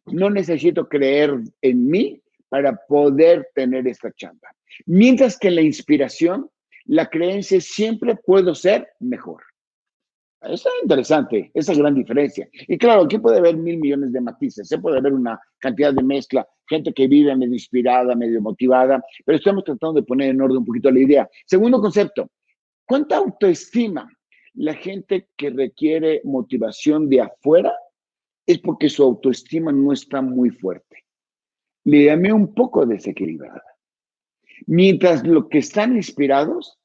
No 0.07 0.31
necesito 0.31 0.89
creer 0.89 1.37
en 1.63 1.87
mí 1.89 2.23
para 2.49 2.77
poder 2.87 3.49
tener 3.55 3.89
esta 3.89 4.13
chamba. 4.13 4.55
Mientras 4.87 5.39
que 5.39 5.49
en 5.49 5.57
la 5.57 5.63
inspiración, 5.63 6.49
la 6.85 7.09
creencia 7.09 7.61
siempre 7.61 8.17
puedo 8.17 8.55
ser 8.55 8.89
mejor. 9.01 9.43
Eso 10.43 10.71
es 10.71 10.83
interesante, 10.83 11.51
esa 11.53 11.75
gran 11.75 11.95
diferencia. 11.95 12.49
Y 12.67 12.79
claro, 12.79 13.03
aquí 13.03 13.19
puede 13.19 13.39
haber 13.39 13.59
mil 13.59 13.77
millones 13.77 14.11
de 14.13 14.23
matices, 14.23 14.69
se 14.69 14.79
puede 14.79 14.99
haber 14.99 15.13
una 15.13 15.39
cantidad 15.59 15.93
de 15.93 16.03
mezcla, 16.03 16.49
gente 16.67 16.95
que 16.95 17.07
vive 17.07 17.37
medio 17.37 17.53
inspirada, 17.53 18.15
medio 18.15 18.41
motivada, 18.41 19.05
pero 19.27 19.37
estamos 19.37 19.65
tratando 19.65 20.01
de 20.01 20.07
poner 20.07 20.31
en 20.31 20.41
orden 20.41 20.59
un 20.59 20.65
poquito 20.65 20.91
la 20.91 21.01
idea. 21.01 21.31
Segundo 21.45 21.79
concepto, 21.81 22.31
¿cuánta 22.87 23.19
autoestima 23.19 24.09
la 24.55 24.73
gente 24.75 25.29
que 25.37 25.51
requiere 25.51 26.23
motivación 26.25 27.11
de 27.11 27.21
afuera 27.21 27.75
es 28.47 28.59
porque 28.61 28.89
su 28.89 29.03
autoestima 29.03 29.73
no 29.73 29.93
está 29.93 30.23
muy 30.23 30.49
fuerte? 30.49 31.05
Le 31.85 32.05
llamé 32.05 32.33
un 32.33 32.55
poco 32.55 32.87
desequilibrada. 32.87 33.63
Mientras 34.67 35.27
los 35.27 35.49
que 35.49 35.59
están 35.59 35.97
inspirados 35.97 36.80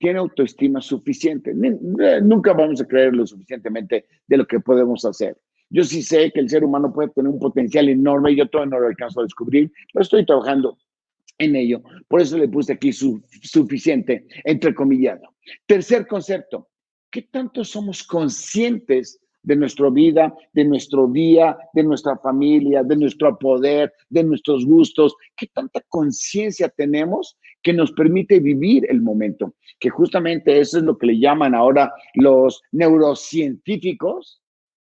tiene 0.00 0.18
autoestima 0.18 0.80
suficiente. 0.80 1.52
Nunca 1.54 2.54
vamos 2.54 2.80
a 2.80 2.86
creer 2.86 3.14
lo 3.14 3.26
suficientemente 3.26 4.06
de 4.26 4.36
lo 4.38 4.46
que 4.46 4.58
podemos 4.58 5.04
hacer. 5.04 5.36
Yo 5.68 5.84
sí 5.84 6.02
sé 6.02 6.32
que 6.32 6.40
el 6.40 6.48
ser 6.48 6.64
humano 6.64 6.92
puede 6.92 7.10
tener 7.10 7.30
un 7.30 7.38
potencial 7.38 7.88
enorme 7.88 8.34
yo 8.34 8.48
todavía 8.48 8.70
no 8.70 8.80
lo 8.80 8.88
alcanzo 8.88 9.20
a 9.20 9.24
descubrir, 9.24 9.70
pero 9.92 10.02
estoy 10.02 10.24
trabajando 10.24 10.78
en 11.38 11.54
ello. 11.54 11.82
Por 12.08 12.22
eso 12.22 12.38
le 12.38 12.48
puse 12.48 12.72
aquí 12.72 12.92
su, 12.92 13.22
suficiente, 13.42 14.26
entrecomillado. 14.44 15.34
Tercer 15.66 16.06
concepto, 16.06 16.70
¿qué 17.10 17.22
tanto 17.22 17.62
somos 17.62 18.02
conscientes 18.02 19.20
de 19.42 19.56
nuestra 19.56 19.90
vida, 19.90 20.34
de 20.54 20.64
nuestro 20.64 21.08
día, 21.08 21.56
de 21.74 21.82
nuestra 21.82 22.16
familia, 22.18 22.82
de 22.82 22.96
nuestro 22.96 23.38
poder, 23.38 23.92
de 24.08 24.24
nuestros 24.24 24.64
gustos, 24.64 25.14
qué 25.36 25.46
tanta 25.46 25.80
conciencia 25.88 26.68
tenemos 26.70 27.38
que 27.62 27.72
nos 27.72 27.92
permite 27.92 28.40
vivir 28.40 28.86
el 28.88 29.02
momento, 29.02 29.54
que 29.78 29.90
justamente 29.90 30.58
eso 30.58 30.78
es 30.78 30.84
lo 30.84 30.96
que 30.96 31.06
le 31.06 31.18
llaman 31.18 31.54
ahora 31.54 31.92
los 32.14 32.62
neurocientíficos 32.72 34.40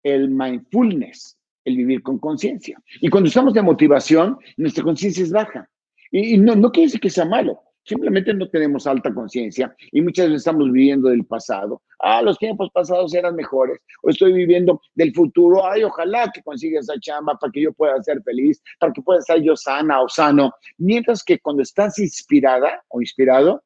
el 0.04 0.28
mindfulness, 0.28 1.36
el 1.64 1.76
vivir 1.78 2.02
con 2.02 2.18
conciencia. 2.18 2.80
Y 3.00 3.08
cuando 3.08 3.28
estamos 3.28 3.54
de 3.54 3.62
motivación, 3.62 4.38
nuestra 4.56 4.84
conciencia 4.84 5.24
es 5.24 5.32
baja. 5.32 5.68
Y, 6.12 6.36
no, 6.38 6.54
no 6.54 6.70
quiere 6.70 6.86
decir 6.86 7.00
que 7.00 7.10
sea 7.10 7.24
malo, 7.24 7.60
Simplemente 7.84 8.32
no 8.32 8.48
tenemos 8.48 8.86
alta 8.86 9.12
conciencia 9.12 9.76
y 9.92 10.00
muchas 10.00 10.26
veces 10.26 10.40
estamos 10.40 10.72
viviendo 10.72 11.10
del 11.10 11.26
pasado. 11.26 11.82
Ah, 11.98 12.22
los 12.22 12.38
tiempos 12.38 12.70
pasados 12.72 13.14
eran 13.14 13.36
mejores. 13.36 13.78
O 14.02 14.08
estoy 14.08 14.32
viviendo 14.32 14.80
del 14.94 15.12
futuro. 15.12 15.66
Ay, 15.66 15.84
ojalá 15.84 16.30
que 16.32 16.42
consiga 16.42 16.80
esa 16.80 16.98
chamba 16.98 17.36
para 17.38 17.52
que 17.52 17.62
yo 17.62 17.72
pueda 17.74 18.02
ser 18.02 18.22
feliz, 18.22 18.62
para 18.80 18.92
que 18.92 19.02
pueda 19.02 19.20
estar 19.20 19.38
yo 19.38 19.54
sana 19.54 20.00
o 20.00 20.08
sano. 20.08 20.52
Mientras 20.78 21.22
que 21.22 21.38
cuando 21.38 21.62
estás 21.62 21.98
inspirada 21.98 22.82
o 22.88 23.02
inspirado, 23.02 23.62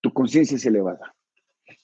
tu 0.00 0.12
conciencia 0.12 0.56
es 0.56 0.66
elevada. 0.66 1.14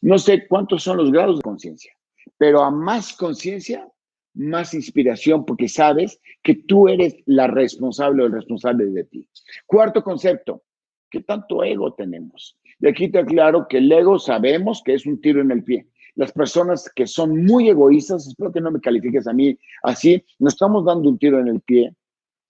No 0.01 0.19
sé 0.19 0.49
cuántos 0.49 0.83
son 0.83 0.97
los 0.97 1.13
grados 1.13 1.37
de 1.37 1.43
conciencia, 1.43 1.93
pero 2.37 2.63
a 2.63 2.71
más 2.71 3.13
conciencia, 3.13 3.89
más 4.35 4.75
inspiración, 4.75 5.45
porque 5.45 5.69
sabes 5.69 6.21
que 6.43 6.55
tú 6.55 6.89
eres 6.89 7.17
la 7.27 7.47
responsable 7.47 8.23
o 8.23 8.27
el 8.27 8.33
responsable 8.33 8.87
de 8.87 9.05
ti. 9.05 9.29
Cuarto 9.67 10.03
concepto, 10.03 10.63
¿Qué 11.11 11.21
tanto 11.21 11.65
ego 11.65 11.95
tenemos? 11.95 12.59
Y 12.81 12.89
aquí 12.89 13.09
te 13.09 13.19
aclaro 13.19 13.67
que 13.69 13.79
el 13.79 13.91
ego 13.91 14.19
sabemos 14.19 14.83
que 14.85 14.95
es 14.95 15.07
un 15.07 15.21
tiro 15.21 15.41
en 15.41 15.51
el 15.51 15.65
pie. 15.65 15.89
Las 16.15 16.33
personas 16.33 16.91
que 16.95 17.07
son 17.07 17.45
muy 17.45 17.69
egoístas, 17.69 18.27
espero 18.27 18.53
que 18.53 18.61
no 18.61 18.71
me 18.71 18.81
califiques 18.81 19.27
a 19.27 19.33
mí 19.33 19.57
así, 19.83 20.23
nos 20.39 20.55
estamos 20.55 20.85
dando 20.85 21.09
un 21.09 21.19
tiro 21.19 21.39
en 21.39 21.49
el 21.49 21.61
pie, 21.61 21.95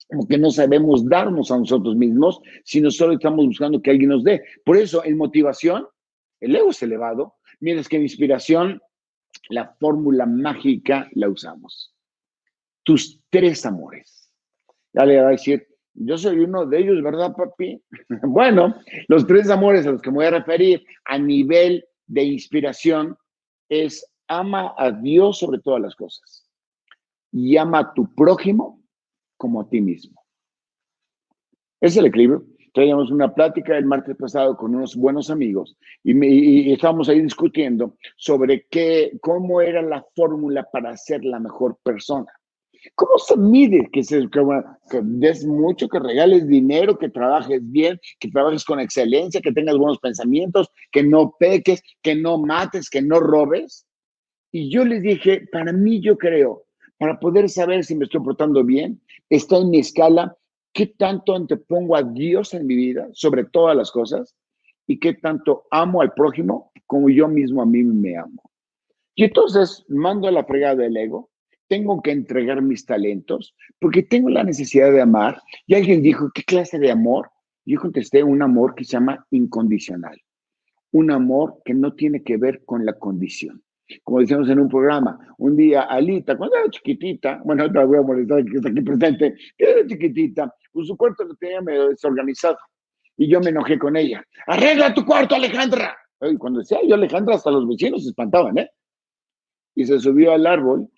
porque 0.08 0.38
no 0.38 0.50
sabemos 0.50 1.06
darnos 1.06 1.50
a 1.50 1.58
nosotros 1.58 1.94
mismos, 1.94 2.40
sino 2.64 2.90
solo 2.90 3.14
estamos 3.14 3.44
buscando 3.46 3.80
que 3.82 3.90
alguien 3.90 4.10
nos 4.10 4.24
dé. 4.24 4.42
Por 4.64 4.76
eso, 4.76 5.04
en 5.04 5.18
motivación, 5.18 5.86
el 6.40 6.56
ego 6.56 6.70
es 6.70 6.82
elevado, 6.82 7.36
mientras 7.60 7.88
que 7.88 7.96
en 7.96 8.02
inspiración, 8.02 8.80
la 9.50 9.76
fórmula 9.78 10.26
mágica 10.26 11.08
la 11.12 11.28
usamos. 11.28 11.94
Tus 12.82 13.20
tres 13.28 13.64
amores. 13.66 14.30
Ya 14.94 15.04
le 15.04 15.20
va 15.20 15.28
a 15.28 15.32
decir, 15.32 15.67
yo 16.00 16.16
soy 16.16 16.38
uno 16.40 16.66
de 16.66 16.78
ellos, 16.78 17.02
¿verdad, 17.02 17.34
papi? 17.34 17.82
bueno, 18.22 18.74
los 19.08 19.26
tres 19.26 19.50
amores 19.50 19.86
a 19.86 19.92
los 19.92 20.02
que 20.02 20.10
me 20.10 20.16
voy 20.16 20.26
a 20.26 20.30
referir 20.30 20.84
a 21.04 21.18
nivel 21.18 21.84
de 22.06 22.24
inspiración 22.24 23.16
es 23.68 24.08
ama 24.28 24.74
a 24.76 24.92
Dios 24.92 25.38
sobre 25.38 25.58
todas 25.60 25.80
las 25.80 25.96
cosas 25.96 26.46
y 27.32 27.56
ama 27.56 27.80
a 27.80 27.94
tu 27.94 28.14
prójimo 28.14 28.80
como 29.36 29.60
a 29.60 29.68
ti 29.68 29.80
mismo. 29.80 30.22
Es 31.80 31.96
el 31.96 32.06
equilibrio. 32.06 32.44
Teníamos 32.74 33.10
una 33.10 33.34
plática 33.34 33.76
el 33.76 33.86
martes 33.86 34.16
pasado 34.16 34.56
con 34.56 34.74
unos 34.74 34.94
buenos 34.94 35.30
amigos 35.30 35.76
y, 36.04 36.12
y 36.24 36.72
estábamos 36.72 37.08
ahí 37.08 37.20
discutiendo 37.20 37.96
sobre 38.16 38.66
qué, 38.70 39.18
cómo 39.20 39.60
era 39.60 39.82
la 39.82 40.04
fórmula 40.14 40.68
para 40.70 40.96
ser 40.96 41.24
la 41.24 41.40
mejor 41.40 41.78
persona. 41.82 42.30
¿Cómo 42.94 43.18
se 43.18 43.36
mide 43.36 43.88
que, 43.92 44.02
se, 44.02 44.28
que, 44.30 45.00
des 45.02 45.44
mucho, 45.44 45.88
que 45.88 45.98
regales 45.98 46.46
dinero, 46.46 46.98
que 46.98 47.08
trabajes 47.08 47.60
bien, 47.62 47.98
que 48.20 48.30
trabajes 48.30 48.64
con 48.64 48.80
excelencia, 48.80 49.40
que 49.40 49.52
tengas 49.52 49.76
buenos 49.76 49.98
pensamientos, 49.98 50.68
que 50.92 51.02
no 51.02 51.34
peques, 51.38 51.82
que 52.02 52.14
no 52.14 52.38
mates, 52.38 52.88
que 52.88 53.02
no 53.02 53.20
robes? 53.20 53.86
Y 54.52 54.70
yo 54.70 54.84
les 54.84 55.02
dije, 55.02 55.46
para 55.52 55.72
mí 55.72 56.00
yo 56.00 56.16
creo, 56.16 56.64
para 56.98 57.18
poder 57.20 57.48
saber 57.48 57.84
si 57.84 57.94
me 57.94 58.04
estoy 58.04 58.20
portando 58.20 58.64
bien, 58.64 59.00
está 59.28 59.58
en 59.58 59.70
mi 59.70 59.78
escala 59.78 60.36
qué 60.72 60.86
tanto 60.86 61.34
antepongo 61.34 61.96
a 61.96 62.02
Dios 62.02 62.54
en 62.54 62.66
mi 62.66 62.76
vida 62.76 63.08
sobre 63.12 63.44
todas 63.44 63.76
las 63.76 63.90
cosas 63.90 64.34
y 64.86 64.98
qué 64.98 65.14
tanto 65.14 65.64
amo 65.70 66.00
al 66.00 66.12
prójimo 66.12 66.72
como 66.86 67.10
yo 67.10 67.28
mismo 67.28 67.62
a 67.62 67.66
mí 67.66 67.84
me 67.84 68.16
amo. 68.16 68.42
Y 69.14 69.24
entonces 69.24 69.84
mando 69.88 70.28
a 70.28 70.32
la 70.32 70.44
fregada 70.44 70.76
del 70.76 70.96
ego 70.96 71.30
tengo 71.68 72.02
que 72.02 72.10
entregar 72.10 72.62
mis 72.62 72.84
talentos 72.84 73.54
porque 73.78 74.02
tengo 74.02 74.30
la 74.30 74.42
necesidad 74.42 74.90
de 74.90 75.00
amar. 75.00 75.40
Y 75.66 75.74
alguien 75.74 76.02
dijo, 76.02 76.30
¿qué 76.34 76.42
clase 76.42 76.78
de 76.78 76.90
amor? 76.90 77.30
Yo 77.64 77.78
contesté, 77.78 78.22
un 78.22 78.42
amor 78.42 78.74
que 78.74 78.84
se 78.84 78.92
llama 78.92 79.26
incondicional. 79.30 80.18
Un 80.90 81.10
amor 81.10 81.60
que 81.64 81.74
no 81.74 81.94
tiene 81.94 82.22
que 82.22 82.38
ver 82.38 82.64
con 82.64 82.84
la 82.86 82.94
condición. 82.94 83.62
Como 84.02 84.20
decíamos 84.20 84.48
en 84.48 84.60
un 84.60 84.68
programa, 84.68 85.18
un 85.38 85.56
día 85.56 85.82
Alita, 85.82 86.36
cuando 86.36 86.56
era 86.56 86.70
chiquitita, 86.70 87.40
bueno, 87.44 87.64
otra 87.64 87.84
voy 87.84 87.98
a 87.98 88.02
molestar 88.02 88.44
que 88.44 88.56
está 88.56 88.68
aquí 88.68 88.80
presente, 88.82 89.34
era 89.56 89.86
chiquitita, 89.86 90.54
pues 90.72 90.88
su 90.88 90.96
cuarto 90.96 91.24
lo 91.24 91.34
tenía 91.36 91.62
medio 91.62 91.88
desorganizado. 91.88 92.58
Y 93.16 93.28
yo 93.28 93.40
me 93.40 93.50
enojé 93.50 93.78
con 93.78 93.96
ella. 93.96 94.22
¡Arregla 94.46 94.92
tu 94.92 95.04
cuarto, 95.04 95.34
Alejandra! 95.34 95.96
Y 96.20 96.36
cuando 96.36 96.60
decía 96.60 96.78
yo 96.86 96.94
Alejandra, 96.94 97.36
hasta 97.36 97.50
los 97.50 97.66
vecinos 97.66 98.02
se 98.02 98.10
espantaban, 98.10 98.58
¿eh? 98.58 98.70
Y 99.74 99.86
se 99.86 99.98
subió 100.00 100.32
al 100.32 100.46
árbol 100.46 100.90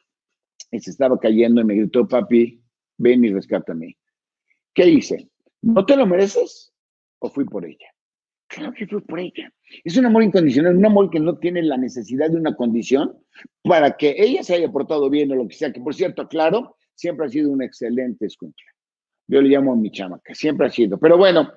y 0.70 0.80
se 0.80 0.90
estaba 0.90 1.18
cayendo 1.18 1.60
y 1.60 1.64
me 1.64 1.74
gritó, 1.74 2.06
papi, 2.06 2.62
ven 2.98 3.24
y 3.24 3.32
rescátame. 3.32 3.96
¿Qué 4.74 4.88
hice? 4.88 5.28
¿No 5.62 5.84
te 5.84 5.96
lo 5.96 6.06
mereces? 6.06 6.72
¿O 7.18 7.28
fui 7.28 7.44
por 7.44 7.64
ella? 7.64 7.86
Claro 8.48 8.72
que 8.72 8.86
fui 8.86 9.00
por 9.00 9.20
ella. 9.20 9.52
Es 9.84 9.96
un 9.96 10.06
amor 10.06 10.22
incondicional, 10.22 10.76
un 10.76 10.86
amor 10.86 11.10
que 11.10 11.20
no 11.20 11.38
tiene 11.38 11.62
la 11.62 11.76
necesidad 11.76 12.30
de 12.30 12.36
una 12.36 12.56
condición 12.56 13.16
para 13.62 13.96
que 13.96 14.14
ella 14.18 14.42
se 14.42 14.54
haya 14.54 14.70
portado 14.70 15.08
bien 15.08 15.30
o 15.30 15.36
lo 15.36 15.46
que 15.46 15.54
sea, 15.54 15.72
que 15.72 15.80
por 15.80 15.94
cierto, 15.94 16.26
claro, 16.28 16.76
siempre 16.94 17.26
ha 17.26 17.28
sido 17.28 17.50
un 17.50 17.62
excelente 17.62 18.26
escucha. 18.26 18.64
Yo 19.28 19.40
le 19.40 19.48
llamo 19.48 19.72
a 19.72 19.76
mi 19.76 19.90
chama, 19.90 20.20
que 20.24 20.34
siempre 20.34 20.66
ha 20.66 20.70
sido. 20.70 20.98
Pero 20.98 21.16
bueno, 21.16 21.52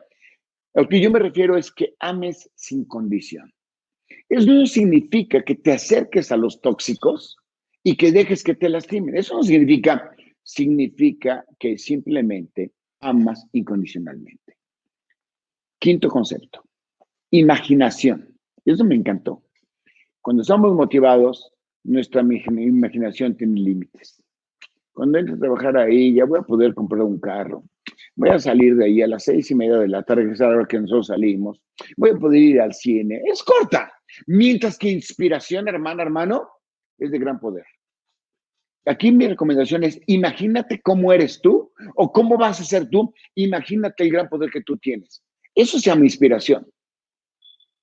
lo 0.75 0.87
que 0.87 1.01
yo 1.01 1.09
me 1.09 1.19
refiero 1.19 1.57
es 1.57 1.71
que 1.71 1.95
ames 1.99 2.49
sin 2.55 2.85
condición. 2.85 3.51
Eso 4.29 4.51
no 4.51 4.65
significa 4.65 5.41
que 5.43 5.55
te 5.55 5.71
acerques 5.71 6.31
a 6.31 6.37
los 6.37 6.61
tóxicos 6.61 7.37
y 7.83 7.97
que 7.97 8.11
dejes 8.11 8.43
que 8.43 8.55
te 8.55 8.69
lastimen. 8.69 9.15
Eso 9.17 9.35
no 9.35 9.43
significa, 9.43 10.15
significa 10.41 11.45
que 11.59 11.77
simplemente 11.77 12.71
amas 13.01 13.45
incondicionalmente. 13.51 14.57
Quinto 15.79 16.07
concepto, 16.09 16.63
imaginación. 17.31 18.37
Eso 18.63 18.85
me 18.85 18.95
encantó. 18.95 19.43
Cuando 20.21 20.41
estamos 20.41 20.73
motivados, 20.73 21.51
nuestra 21.83 22.21
imaginación 22.21 23.35
tiene 23.35 23.59
límites. 23.59 24.23
Cuando 24.93 25.17
entro 25.17 25.35
a 25.35 25.39
trabajar 25.39 25.77
ahí, 25.77 26.13
ya 26.13 26.23
voy 26.23 26.39
a 26.39 26.43
poder 26.43 26.73
comprar 26.73 27.01
un 27.01 27.19
carro. 27.19 27.63
Voy 28.15 28.29
a 28.29 28.39
salir 28.39 28.75
de 28.75 28.85
ahí 28.85 29.01
a 29.01 29.07
las 29.07 29.23
seis 29.25 29.49
y 29.51 29.55
media 29.55 29.77
de 29.77 29.87
la 29.87 30.03
tarde, 30.03 30.25
que 30.25 30.33
es 30.33 30.39
la 30.39 30.49
hora 30.49 30.67
que 30.67 30.79
nosotros 30.79 31.07
salimos. 31.07 31.59
Voy 31.97 32.11
a 32.11 32.15
poder 32.15 32.41
ir 32.41 32.61
al 32.61 32.73
cine. 32.73 33.21
Es 33.25 33.43
corta. 33.43 33.91
Mientras 34.27 34.77
que 34.77 34.91
inspiración, 34.91 35.67
hermana, 35.67 36.03
hermano, 36.03 36.47
es 37.05 37.11
de 37.11 37.19
gran 37.19 37.39
poder. 37.39 37.65
Aquí 38.85 39.11
mi 39.11 39.27
recomendación 39.27 39.83
es, 39.83 40.01
imagínate 40.07 40.81
cómo 40.81 41.13
eres 41.13 41.41
tú 41.41 41.71
o 41.95 42.11
cómo 42.11 42.37
vas 42.37 42.59
a 42.59 42.63
ser 42.65 42.89
tú, 42.89 43.13
imagínate 43.35 44.03
el 44.03 44.11
gran 44.11 44.27
poder 44.27 44.49
que 44.51 44.61
tú 44.61 44.77
tienes. 44.77 45.23
Eso 45.55 45.79
se 45.79 45.89
llama 45.89 46.05
inspiración. 46.05 46.67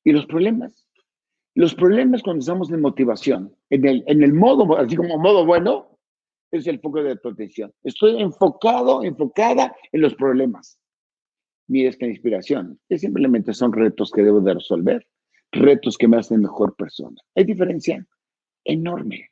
¿Y 0.05 0.13
los 0.13 0.27
problemas? 0.27 0.87
Los 1.55 1.75
problemas 1.75 2.23
cuando 2.23 2.41
estamos 2.41 2.71
en 2.71 2.81
motivación, 2.81 3.55
en 3.71 3.87
el, 3.87 4.05
en 4.07 4.23
el 4.23 4.35
modo, 4.35 4.77
así 4.77 4.97
como 4.97 5.19
modo 5.19 5.45
bueno, 5.47 5.99
es 6.51 6.67
el 6.67 6.81
foco 6.81 7.03
de 7.03 7.17
tu 7.17 7.31
atención. 7.31 7.73
Estoy 7.83 8.21
enfocado, 8.21 9.03
enfocada 9.03 9.75
en 9.93 10.01
los 10.01 10.15
problemas. 10.15 10.79
Mira 11.69 11.91
esta 11.91 12.07
inspiración, 12.07 12.79
que 12.89 12.99
simplemente 12.99 13.55
son 13.55 13.73
retos 13.73 14.11
que 14.11 14.23
debo 14.23 14.41
de 14.41 14.55
resolver, 14.55 15.07
retos 15.53 15.97
que 15.97 16.09
me 16.09 16.19
hacen 16.19 16.41
mejor 16.41 16.75
persona. 16.77 17.17
Hay 17.37 17.45
diferencia 17.45 18.05
enorme 18.65 19.31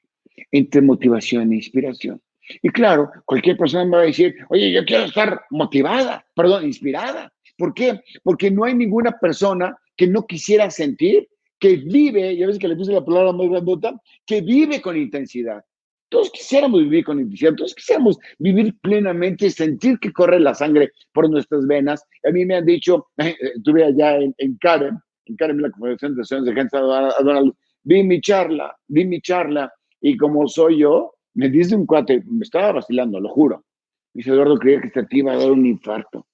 entre 0.50 0.80
motivación 0.80 1.52
e 1.52 1.56
inspiración. 1.56 2.20
Y 2.62 2.70
claro, 2.70 3.11
cualquier 3.25 3.56
persona 3.56 3.85
me 3.85 3.97
va 3.97 4.02
a 4.02 4.06
decir, 4.06 4.35
oye, 4.49 4.73
yo 4.73 4.85
quiero 4.85 5.04
estar 5.04 5.42
motivada, 5.50 6.25
perdón, 6.35 6.64
inspirada. 6.64 7.32
¿Por 7.56 7.75
qué? 7.75 8.00
Porque 8.23 8.50
no 8.50 8.64
hay 8.64 8.75
ninguna 8.75 9.12
persona 9.12 9.76
que 9.97 10.06
no 10.06 10.26
quisiera 10.26 10.70
sentir, 10.70 11.28
que 11.58 11.76
vive, 11.76 12.37
ya 12.37 12.47
ves 12.47 12.58
que 12.58 12.68
le 12.68 12.76
puse 12.76 12.92
la 12.92 13.04
palabra 13.04 13.32
muy 13.32 13.49
grandota, 13.49 14.00
que 14.25 14.40
vive 14.40 14.80
con 14.80 14.97
intensidad. 14.97 15.62
Todos 16.08 16.30
quisiéramos 16.30 16.80
vivir 16.80 17.04
con 17.04 17.20
intensidad, 17.20 17.54
todos 17.54 17.75
quisiéramos 17.75 18.16
vivir 18.38 18.75
plenamente, 18.80 19.50
sentir 19.50 19.99
que 19.99 20.12
corre 20.12 20.40
la 20.40 20.54
sangre 20.54 20.92
por 21.12 21.28
nuestras 21.28 21.66
venas. 21.66 22.02
A 22.26 22.30
mí 22.30 22.47
me 22.47 22.56
han 22.56 22.64
dicho, 22.64 23.08
estuve 23.56 23.85
allá 23.85 24.16
en, 24.16 24.35
en 24.38 24.56
Karen, 24.58 24.99
en 25.26 25.37
Karen, 25.37 25.61
la 25.61 25.70
Confederación 25.70 26.14
de 26.14 26.18
Naciones 26.18 26.47
de 26.47 26.54
Gente 26.54 26.76
Aduanal, 26.76 27.52
vi 27.88 28.02
mi 28.02 28.21
charla, 28.21 28.76
vi 28.87 29.07
mi 29.07 29.18
charla, 29.23 29.73
y 30.00 30.14
como 30.18 30.47
soy 30.47 30.80
yo, 30.80 31.14
me 31.35 31.49
dice 31.49 31.75
un 31.75 31.87
cuate, 31.87 32.23
me 32.26 32.42
estaba 32.42 32.73
vacilando, 32.73 33.18
lo 33.18 33.30
juro. 33.30 33.64
Dice, 34.12 34.30
Eduardo, 34.30 34.59
creía 34.59 34.83
que 34.83 34.90
te 34.90 35.16
iba 35.16 35.33
a 35.33 35.38
dar 35.38 35.50
un 35.50 35.64
infarto. 35.64 36.26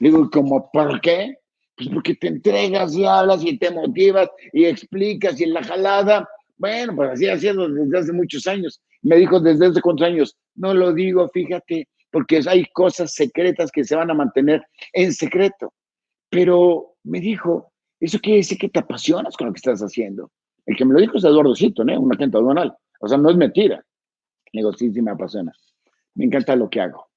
Digo, 0.00 0.30
¿cómo 0.30 0.70
por 0.72 1.00
qué? 1.02 1.36
Pues 1.76 1.90
porque 1.90 2.14
te 2.14 2.28
entregas 2.28 2.94
y 2.94 3.04
hablas 3.04 3.44
y 3.44 3.58
te 3.58 3.70
motivas 3.70 4.30
y 4.54 4.64
explicas 4.64 5.38
y 5.38 5.44
en 5.44 5.52
la 5.52 5.62
jalada. 5.62 6.26
Bueno, 6.56 6.96
pues 6.96 7.10
así 7.10 7.28
haciendo 7.28 7.68
desde 7.68 7.98
hace 7.98 8.12
muchos 8.12 8.46
años. 8.46 8.80
Me 9.02 9.16
dijo, 9.16 9.38
¿desde 9.38 9.66
hace 9.66 9.82
cuántos 9.82 10.06
años? 10.06 10.36
No 10.54 10.72
lo 10.72 10.94
digo, 10.94 11.28
fíjate, 11.28 11.88
porque 12.10 12.40
hay 12.46 12.64
cosas 12.72 13.12
secretas 13.12 13.70
que 13.70 13.84
se 13.84 13.96
van 13.96 14.10
a 14.10 14.14
mantener 14.14 14.62
en 14.94 15.12
secreto. 15.12 15.74
Pero 16.30 16.94
me 17.02 17.20
dijo, 17.20 17.70
eso 18.00 18.18
quiere 18.18 18.38
decir 18.38 18.56
que 18.56 18.70
te 18.70 18.80
apasionas 18.80 19.36
con 19.36 19.48
lo 19.48 19.52
que 19.52 19.58
estás 19.58 19.80
haciendo. 19.82 20.30
El 20.66 20.76
que 20.76 20.84
me 20.84 20.94
lo 20.94 21.00
dijo 21.00 21.16
es 21.16 21.24
Eduardo 21.24 21.54
Cito, 21.54 21.84
¿no? 21.84 21.98
un 22.00 22.12
agente 22.12 22.36
aduanal. 22.36 22.74
O 23.00 23.08
sea, 23.08 23.18
no 23.18 23.30
es 23.30 23.36
mentira. 23.36 23.84
Digo, 24.52 24.70
me 25.02 25.10
apasiona. 25.10 25.52
Me 26.14 26.26
encanta 26.26 26.54
lo 26.54 26.68
que 26.68 26.80
hago. 26.80 27.08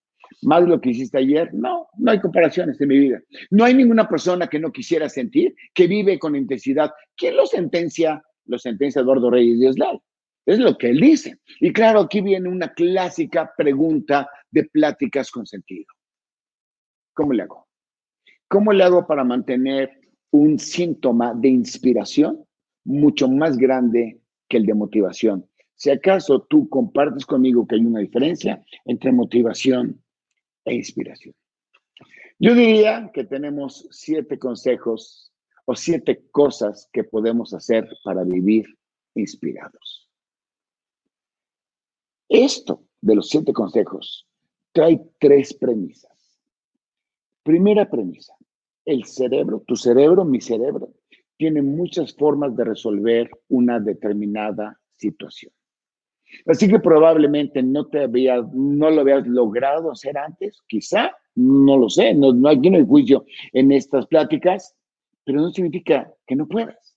Más 0.41 0.63
lo 0.63 0.81
que 0.81 0.89
hiciste 0.89 1.17
ayer, 1.17 1.53
no, 1.53 1.87
no 1.97 2.11
hay 2.11 2.19
comparaciones 2.19 2.79
en 2.81 2.87
mi 2.87 2.99
vida. 2.99 3.21
No 3.51 3.63
hay 3.63 3.73
ninguna 3.73 4.07
persona 4.07 4.47
que 4.47 4.59
no 4.59 4.71
quisiera 4.71 5.09
sentir, 5.09 5.55
que 5.73 5.87
vive 5.87 6.17
con 6.17 6.35
intensidad. 6.35 6.91
¿Quién 7.15 7.35
lo 7.35 7.45
sentencia? 7.45 8.23
Lo 8.45 8.57
sentencia 8.57 9.01
Eduardo 9.01 9.29
Reyes 9.29 9.61
Eslal. 9.61 10.01
Es 10.45 10.59
lo 10.59 10.77
que 10.77 10.89
él 10.89 10.99
dice. 10.99 11.39
Y 11.59 11.73
claro, 11.73 12.01
aquí 12.01 12.21
viene 12.21 12.49
una 12.49 12.73
clásica 12.73 13.51
pregunta 13.57 14.29
de 14.51 14.65
pláticas 14.65 15.31
con 15.31 15.45
sentido. 15.45 15.87
¿Cómo 17.13 17.33
le 17.33 17.43
hago? 17.43 17.67
¿Cómo 18.47 18.71
le 18.71 18.83
hago 18.83 19.07
para 19.07 19.23
mantener 19.23 19.99
un 20.31 20.59
síntoma 20.59 21.33
de 21.33 21.49
inspiración 21.49 22.45
mucho 22.85 23.27
más 23.27 23.57
grande 23.57 24.21
que 24.47 24.57
el 24.57 24.65
de 24.65 24.73
motivación? 24.73 25.45
Si 25.75 25.89
acaso 25.89 26.41
tú 26.43 26.69
compartes 26.69 27.25
conmigo 27.25 27.67
que 27.67 27.75
hay 27.75 27.85
una 27.85 27.99
diferencia 27.99 28.63
entre 28.85 29.11
motivación 29.11 30.01
e 30.63 30.73
inspiración. 30.75 31.35
Yo 32.39 32.53
diría 32.53 33.11
que 33.13 33.23
tenemos 33.23 33.87
siete 33.91 34.37
consejos 34.39 35.33
o 35.65 35.75
siete 35.75 36.25
cosas 36.31 36.89
que 36.91 37.03
podemos 37.03 37.53
hacer 37.53 37.87
para 38.03 38.23
vivir 38.23 38.65
inspirados. 39.15 40.09
Esto 42.27 42.83
de 43.01 43.15
los 43.15 43.29
siete 43.29 43.53
consejos 43.53 44.27
trae 44.71 45.01
tres 45.19 45.53
premisas. 45.53 46.11
Primera 47.43 47.89
premisa, 47.89 48.35
el 48.83 49.05
cerebro, 49.05 49.63
tu 49.65 49.75
cerebro, 49.75 50.25
mi 50.25 50.41
cerebro, 50.41 50.93
tiene 51.37 51.61
muchas 51.61 52.13
formas 52.15 52.55
de 52.55 52.63
resolver 52.63 53.29
una 53.49 53.79
determinada 53.79 54.79
situación. 54.91 55.51
Así 56.47 56.67
que 56.67 56.79
probablemente 56.79 57.61
no, 57.61 57.87
te 57.87 58.03
había, 58.03 58.41
no 58.53 58.89
lo 58.89 59.01
habías 59.01 59.27
logrado 59.27 59.91
hacer 59.91 60.17
antes, 60.17 60.61
quizá, 60.67 61.11
no 61.35 61.77
lo 61.77 61.89
sé, 61.89 62.13
no, 62.13 62.33
no, 62.33 62.49
aquí 62.49 62.69
no 62.69 62.77
hay 62.77 62.85
juicio 62.85 63.25
en 63.53 63.71
estas 63.71 64.07
pláticas, 64.07 64.75
pero 65.23 65.41
no 65.41 65.51
significa 65.51 66.11
que 66.25 66.35
no 66.35 66.47
puedas. 66.47 66.95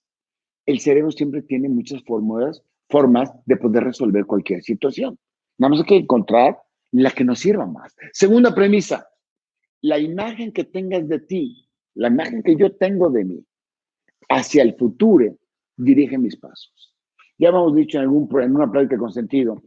El 0.65 0.79
cerebro 0.79 1.11
siempre 1.11 1.41
tiene 1.41 1.69
muchas 1.69 2.03
formas 2.03 3.31
de 3.45 3.57
poder 3.57 3.83
resolver 3.83 4.25
cualquier 4.25 4.61
situación. 4.61 5.17
Nada 5.57 5.71
más 5.71 5.79
hay 5.79 5.85
que 5.85 5.97
encontrar 5.97 6.59
la 6.91 7.11
que 7.11 7.23
nos 7.23 7.39
sirva 7.39 7.65
más. 7.65 7.95
Segunda 8.13 8.53
premisa, 8.53 9.07
la 9.81 9.99
imagen 9.99 10.51
que 10.51 10.63
tengas 10.63 11.07
de 11.07 11.19
ti, 11.19 11.69
la 11.95 12.07
imagen 12.07 12.43
que 12.43 12.55
yo 12.55 12.75
tengo 12.75 13.09
de 13.09 13.25
mí, 13.25 13.45
hacia 14.27 14.63
el 14.63 14.75
futuro, 14.75 15.35
dirige 15.77 16.17
mis 16.17 16.35
pasos. 16.35 16.93
Ya 17.37 17.49
hemos 17.49 17.73
dicho 17.73 17.97
en, 17.97 18.03
algún, 18.03 18.27
en 18.41 18.55
una 18.55 18.71
plática 18.71 18.97
con 18.97 19.11
sentido, 19.11 19.61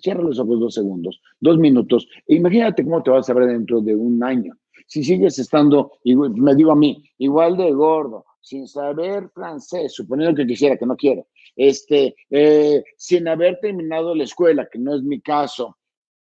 cierra 0.00 0.22
los 0.22 0.38
ojos 0.38 0.58
dos 0.60 0.74
segundos, 0.74 1.20
dos 1.40 1.58
minutos, 1.58 2.08
e 2.26 2.34
imagínate 2.34 2.82
cómo 2.84 3.02
te 3.02 3.10
vas 3.10 3.30
a 3.30 3.34
ver 3.34 3.46
dentro 3.46 3.80
de 3.80 3.94
un 3.94 4.22
año. 4.22 4.54
Si 4.86 5.04
sigues 5.04 5.38
estando, 5.38 5.92
me 6.04 6.54
digo 6.54 6.72
a 6.72 6.76
mí, 6.76 7.02
igual 7.18 7.56
de 7.56 7.72
gordo, 7.72 8.24
sin 8.40 8.66
saber 8.66 9.30
francés, 9.32 9.94
suponiendo 9.94 10.34
que 10.34 10.46
quisiera, 10.46 10.76
que 10.76 10.86
no 10.86 10.96
quiero, 10.96 11.26
este, 11.56 12.14
eh, 12.30 12.84
sin 12.96 13.26
haber 13.28 13.58
terminado 13.60 14.14
la 14.14 14.24
escuela, 14.24 14.68
que 14.70 14.78
no 14.78 14.94
es 14.94 15.02
mi 15.02 15.20
caso, 15.20 15.78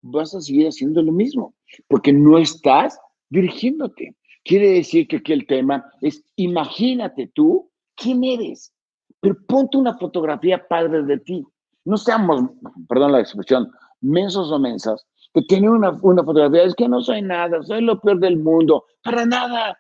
vas 0.02 0.34
a 0.34 0.42
seguir 0.42 0.68
haciendo 0.68 1.02
lo 1.02 1.12
mismo, 1.12 1.54
porque 1.88 2.14
no 2.14 2.38
estás 2.38 3.00
dirigiéndote. 3.30 4.16
Quiere 4.48 4.70
decir 4.72 5.08
que 5.08 5.18
aquí 5.18 5.34
el 5.34 5.46
tema 5.46 5.86
es, 6.02 6.24
imagínate 6.38 7.32
tú, 7.36 7.70
¿quién 7.96 8.24
eres? 8.24 8.74
pero 9.20 9.36
ponte 9.48 9.78
una 9.78 9.98
fotografía 9.98 10.68
padre 10.68 11.04
de 11.04 11.20
ti. 11.20 11.46
No 11.86 11.98
seamos, 11.98 12.50
perdón 12.88 13.14
la 13.14 13.20
expresión, 13.22 13.72
mensos 14.02 14.52
o 14.52 14.60
mensas, 14.60 15.06
que 15.34 15.42
tienen 15.44 15.70
una, 15.70 15.92
una 16.02 16.24
fotografía, 16.24 16.64
es 16.64 16.76
que 16.76 16.88
no 16.88 17.02
soy 17.02 17.22
nada, 17.22 17.62
soy 17.64 17.82
lo 17.82 18.00
peor 18.00 18.20
del 18.20 18.38
mundo, 18.38 18.86
para 19.04 19.26
nada. 19.26 19.78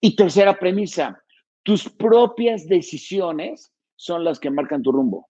Y 0.00 0.16
tercera 0.16 0.58
premisa, 0.58 1.22
tus 1.62 1.88
propias 1.88 2.66
decisiones 2.66 3.72
son 3.96 4.24
las 4.24 4.40
que 4.40 4.50
marcan 4.50 4.82
tu 4.82 4.90
rumbo. 4.90 5.28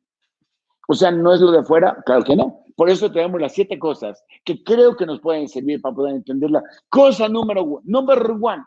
O 0.89 0.95
sea, 0.95 1.11
no 1.11 1.33
es 1.33 1.41
lo 1.41 1.51
de 1.51 1.59
afuera, 1.59 1.97
claro 2.07 2.25
que 2.25 2.37
no. 2.37 2.62
Por 2.77 2.91
eso 2.91 3.11
tenemos 3.13 3.41
las 3.41 3.53
siete 3.53 3.79
cosas 3.79 4.25
que 4.45 4.63
creo 4.63 4.97
que 4.97 5.07
nos 5.07 5.21
pueden 5.21 5.49
servir 5.49 5.81
para 5.81 5.95
poder 5.95 6.15
entenderla. 6.17 6.63
Cosa 6.89 7.29
número 7.29 7.65
uno, 7.65 7.81
number 7.85 8.31
one, 8.41 8.65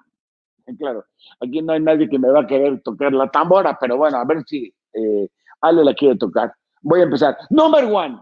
claro, 0.77 1.05
aquí 1.39 1.61
no 1.61 1.73
hay 1.73 1.79
nadie 1.79 2.09
que 2.09 2.19
me 2.19 2.29
va 2.29 2.41
a 2.41 2.47
querer 2.47 2.81
tocar 2.81 3.13
la 3.13 3.29
tambora, 3.29 3.77
pero 3.79 3.97
bueno, 3.97 4.17
a 4.17 4.25
ver 4.25 4.43
si 4.45 4.73
eh, 4.93 5.29
Ale 5.61 5.83
la 5.83 5.93
quiere 5.93 6.17
tocar. 6.17 6.53
Voy 6.81 6.99
a 7.01 7.03
empezar. 7.03 7.37
Number 7.49 7.85
one. 7.85 8.19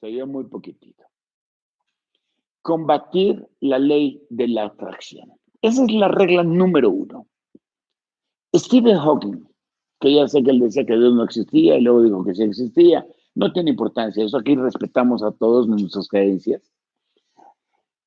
Se 0.00 0.24
muy 0.24 0.44
poquitito. 0.44 1.04
Combatir 2.62 3.46
la 3.60 3.78
ley 3.78 4.24
de 4.30 4.48
la 4.48 4.66
atracción. 4.66 5.32
Esa 5.62 5.84
es 5.84 5.92
la 5.92 6.08
regla 6.08 6.42
número 6.42 6.90
uno. 6.90 7.26
Stephen 8.54 8.96
Hawking, 8.96 9.46
que 10.00 10.14
ya 10.14 10.26
sé 10.26 10.42
que 10.42 10.50
él 10.50 10.60
decía 10.60 10.86
que 10.86 10.96
Dios 10.96 11.14
no 11.14 11.24
existía 11.24 11.76
y 11.76 11.82
luego 11.82 12.02
dijo 12.02 12.24
que 12.24 12.34
sí 12.34 12.42
existía, 12.44 13.06
no 13.34 13.52
tiene 13.52 13.70
importancia. 13.70 14.24
Eso 14.24 14.38
aquí 14.38 14.56
respetamos 14.56 15.22
a 15.22 15.32
todos 15.32 15.68
nuestras 15.68 16.08
creencias. 16.08 16.72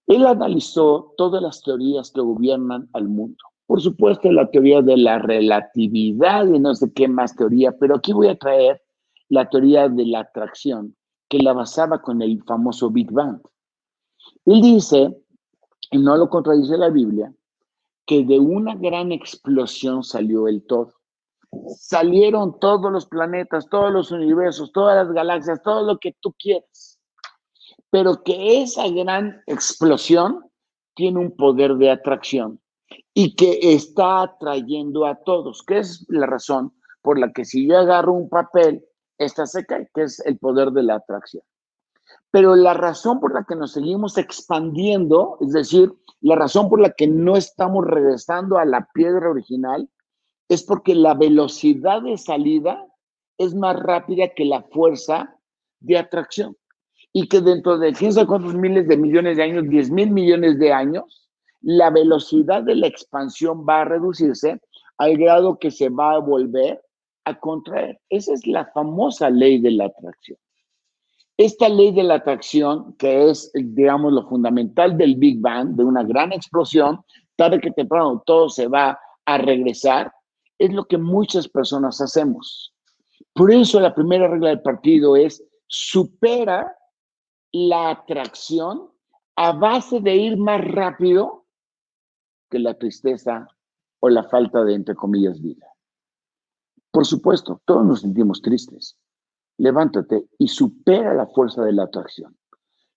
Él 0.08 0.26
analizó 0.26 1.14
todas 1.18 1.42
las 1.42 1.62
teorías 1.62 2.12
que 2.12 2.22
gobiernan 2.22 2.90
al 2.94 3.08
mundo. 3.08 3.38
Por 3.66 3.82
supuesto, 3.82 4.32
la 4.32 4.52
teoría 4.52 4.82
de 4.82 4.98
la 4.98 5.20
relatividad 5.20 6.46
y 6.48 6.60
no 6.60 6.76
sé 6.76 6.92
qué 6.94 7.08
más 7.08 7.36
teoría, 7.36 7.72
pero 7.80 7.96
aquí 7.96 8.12
voy 8.12 8.28
a 8.28 8.38
traer 8.38 8.82
la 9.30 9.50
teoría 9.50 9.88
de 9.88 10.06
la 10.06 10.20
atracción, 10.20 10.96
que 11.30 11.40
la 11.40 11.54
basaba 11.54 12.02
con 12.02 12.22
el 12.22 12.44
famoso 12.44 12.90
Big 12.90 13.12
Bang. 13.12 13.42
Él 14.46 14.62
dice, 14.62 15.18
y 15.92 15.98
no 15.98 16.18
lo 16.18 16.30
contradice 16.30 16.78
la 16.78 16.90
Biblia, 16.90 17.34
que 18.06 18.26
de 18.26 18.40
una 18.40 18.76
gran 18.76 19.12
explosión 19.12 20.04
salió 20.04 20.48
el 20.48 20.66
todo. 20.66 20.94
Salieron 21.78 22.60
todos 22.60 22.92
los 22.92 23.06
planetas, 23.06 23.68
todos 23.70 23.92
los 23.92 24.12
universos, 24.12 24.72
todas 24.72 24.96
las 24.96 25.13
galaxias, 25.13 25.62
todo 25.63 25.84
lo 25.84 25.98
que 25.98 26.16
tú 26.20 26.34
quieras 26.38 26.94
pero 27.94 28.24
que 28.24 28.63
esa 28.63 28.88
gran 28.89 29.44
explosión 29.46 30.44
tiene 30.96 31.20
un 31.20 31.36
poder 31.36 31.76
de 31.76 31.92
atracción 31.92 32.60
y 33.13 33.36
que 33.36 33.60
está 33.62 34.24
atrayendo 34.24 35.06
a 35.06 35.13
todos, 35.24 35.62
que 35.62 35.78
es 35.78 36.04
la 36.10 36.26
razón 36.26 36.74
por 37.04 37.20
la 37.20 37.32
que 37.32 37.46
si 37.46 37.68
yo 37.68 37.78
agarro 37.78 38.13
un 38.13 38.30
papel, 38.30 38.84
esta 39.20 39.46
se 39.46 39.63
cae, 39.68 39.92
que 39.94 40.02
es 40.02 40.20
el 40.26 40.39
poder 40.39 40.72
de 40.72 40.82
la 40.82 40.96
atracción. 40.96 41.44
Pero 42.32 42.56
la 42.56 42.74
razón 42.74 43.20
por 43.20 43.32
la 43.32 43.46
que 43.48 43.56
nos 43.56 43.74
seguimos 43.74 44.18
expandiendo, 44.18 45.38
es 45.42 45.54
decir, 45.54 45.94
la 46.20 46.36
razón 46.36 46.70
por 46.70 46.82
la 46.82 46.94
que 46.94 47.06
no 47.06 47.36
estamos 47.36 47.86
regresando 47.86 48.58
a 48.58 48.66
la 48.66 48.88
piedra 48.92 49.30
original, 49.30 49.88
es 50.54 50.63
porque 50.63 50.94
la 50.94 51.16
velocidad 51.16 52.04
de 52.04 52.18
salida 52.18 52.86
es 53.38 53.56
más 53.56 53.76
rápida 53.76 54.30
que 54.30 54.46
la 54.46 54.62
fuerza 54.62 55.36
de 55.80 55.98
atracción. 55.98 56.56
Y 57.12 57.28
que 57.28 57.42
dentro 57.42 57.78
de 57.78 57.94
quién 57.94 58.13
sabe 58.13 58.39
miles 58.39 58.88
de 58.88 58.98
millones 58.98 59.38
de 59.38 59.44
años, 59.44 59.68
10 59.68 59.92
mil 59.92 60.12
millones 60.12 60.60
de 60.60 60.72
años, 60.72 61.28
la 61.62 61.89
velocidad 61.89 62.63
de 62.63 62.76
la 62.76 62.88
expansión 62.88 63.66
va 63.68 63.82
a 63.82 63.86
reducirse 63.86 64.60
al 64.98 65.18
grado 65.18 65.58
que 65.58 65.72
se 65.72 65.89
va 65.89 66.13
a 66.13 66.20
volver 66.20 66.82
a 67.26 67.39
contraer. 67.39 68.00
Esa 68.10 68.34
es 68.34 68.46
la 68.46 68.66
famosa 68.74 69.30
ley 69.30 69.60
de 69.60 69.72
la 69.72 69.86
atracción. 69.86 70.38
Esta 71.38 71.68
ley 71.68 71.92
de 71.94 72.04
la 72.04 72.16
atracción, 72.16 72.94
que 72.94 73.30
es, 73.30 73.52
digamos, 73.54 74.13
lo 74.13 74.28
fundamental 74.28 74.98
del 74.98 75.16
Big 75.16 75.39
Bang, 75.39 75.76
de 75.76 75.84
una 75.84 76.04
gran 76.04 76.32
explosión, 76.32 77.02
tarde 77.36 77.60
que 77.60 77.72
temprano 77.72 78.22
todo 78.24 78.50
se 78.50 78.68
va 78.68 79.00
a 79.26 79.38
regresar, 79.39 80.12
es 80.58 80.74
lo 80.74 80.86
que 80.86 80.98
muchas 80.98 81.48
personas 81.48 82.02
hacemos. 82.02 82.74
Por 83.34 83.52
eso 83.52 83.80
la 83.80 83.96
primera 83.96 84.28
regla 84.28 84.50
del 84.50 84.62
partido 84.62 85.16
es 85.16 85.44
supera 85.68 86.78
la 87.52 87.92
atracción 87.92 88.92
a 89.36 89.52
base 89.54 90.00
de 90.00 90.16
ir 90.16 90.38
más 90.38 90.63
rápido 90.66 91.46
que 92.50 92.60
la 92.60 92.78
tristeza 92.78 93.48
o 94.00 94.10
la 94.10 94.24
falta 94.24 94.63
de, 94.63 94.76
entre 94.76 94.96
comillas, 94.96 95.42
vida. 95.42 95.68
Por 96.92 97.06
supuesto, 97.06 97.62
todos 97.66 97.86
nos 97.86 98.02
sentimos 98.02 98.42
tristes. 98.42 98.98
Levántate 99.58 100.28
y 100.38 100.48
supera 100.48 101.13
la 101.13 101.26
fuerza 101.28 101.63
de 101.63 101.74
la 101.74 101.84
atracción. 101.84 102.38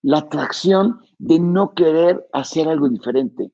La 0.03 0.19
atracción 0.19 1.01
de 1.17 1.39
no 1.39 1.73
querer 1.73 2.27
hacer 2.33 2.67
algo 2.67 2.87
diferente 2.89 3.51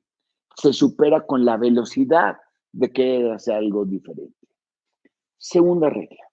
se 0.56 0.72
supera 0.72 1.26
con 1.26 1.44
la 1.44 1.56
velocidad 1.56 2.36
de 2.74 2.90
querer 2.90 3.32
hacer 3.32 3.54
algo 3.54 3.84
diferente. 3.84 4.34
Segunda 5.38 5.88
regla. 5.90 6.24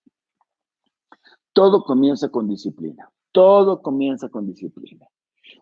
Todo 1.53 1.83
comienza 1.83 2.29
con 2.29 2.47
disciplina. 2.47 3.09
Todo 3.31 3.81
comienza 3.81 4.29
con 4.29 4.47
disciplina. 4.47 5.05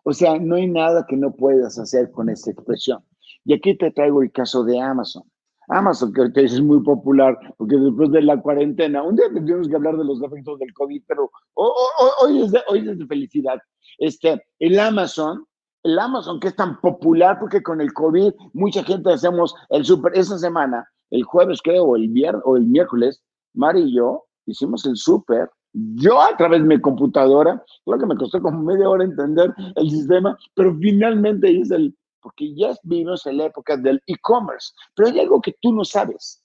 O 0.04 0.12
sea, 0.12 0.38
no 0.38 0.54
hay 0.56 0.66
nada 0.66 1.04
que 1.06 1.16
no 1.16 1.32
puedas 1.32 1.78
hacer 1.78 2.10
con 2.10 2.30
esta 2.30 2.50
expresión. 2.50 3.04
Y 3.44 3.54
aquí 3.54 3.76
te 3.76 3.90
traigo 3.90 4.22
el 4.22 4.32
caso 4.32 4.64
de 4.64 4.80
Amazon. 4.80 5.24
Amazon, 5.68 6.12
que 6.12 6.42
es 6.42 6.60
muy 6.60 6.82
popular, 6.82 7.38
porque 7.56 7.76
después 7.76 8.10
de 8.10 8.22
la 8.22 8.40
cuarentena, 8.40 9.02
un 9.02 9.14
día 9.14 9.26
tendríamos 9.32 9.68
que 9.68 9.76
hablar 9.76 9.96
de 9.96 10.04
los 10.04 10.20
efectos 10.22 10.58
del 10.58 10.72
COVID, 10.72 11.02
pero 11.06 11.30
hoy, 11.54 12.50
hoy 12.68 12.88
es 12.88 12.98
de 12.98 13.06
felicidad. 13.06 13.58
Este, 13.98 14.42
el 14.58 14.80
Amazon, 14.80 15.44
el 15.82 15.98
Amazon 15.98 16.40
que 16.40 16.48
es 16.48 16.56
tan 16.56 16.80
popular 16.80 17.38
porque 17.38 17.62
con 17.62 17.80
el 17.80 17.92
COVID 17.92 18.32
mucha 18.52 18.82
gente 18.84 19.12
hacemos 19.12 19.54
el 19.70 19.84
súper. 19.84 20.16
Esa 20.16 20.38
semana, 20.38 20.88
el 21.10 21.22
jueves 21.24 21.60
creo, 21.62 21.84
o 21.84 21.96
el, 21.96 22.08
viernes, 22.08 22.42
o 22.44 22.56
el 22.56 22.64
miércoles, 22.64 23.22
Mari 23.54 23.82
y 23.82 23.96
yo 23.96 24.24
hicimos 24.46 24.84
el 24.86 24.96
súper. 24.96 25.50
Yo 25.72 26.20
a 26.20 26.36
través 26.36 26.62
de 26.62 26.66
mi 26.66 26.80
computadora, 26.80 27.62
creo 27.84 27.98
que 27.98 28.06
me 28.06 28.16
costó 28.16 28.42
como 28.42 28.60
media 28.62 28.88
hora 28.88 29.04
entender 29.04 29.54
el 29.76 29.90
sistema, 29.90 30.36
pero 30.54 30.76
finalmente 30.80 31.50
hice 31.50 31.76
el, 31.76 31.96
porque 32.20 32.52
ya 32.54 32.74
vivimos 32.82 33.24
en 33.26 33.38
la 33.38 33.46
época 33.46 33.76
del 33.76 34.02
e-commerce. 34.06 34.72
Pero 34.94 35.08
hay 35.08 35.20
algo 35.20 35.40
que 35.40 35.54
tú 35.60 35.72
no 35.72 35.84
sabes. 35.84 36.42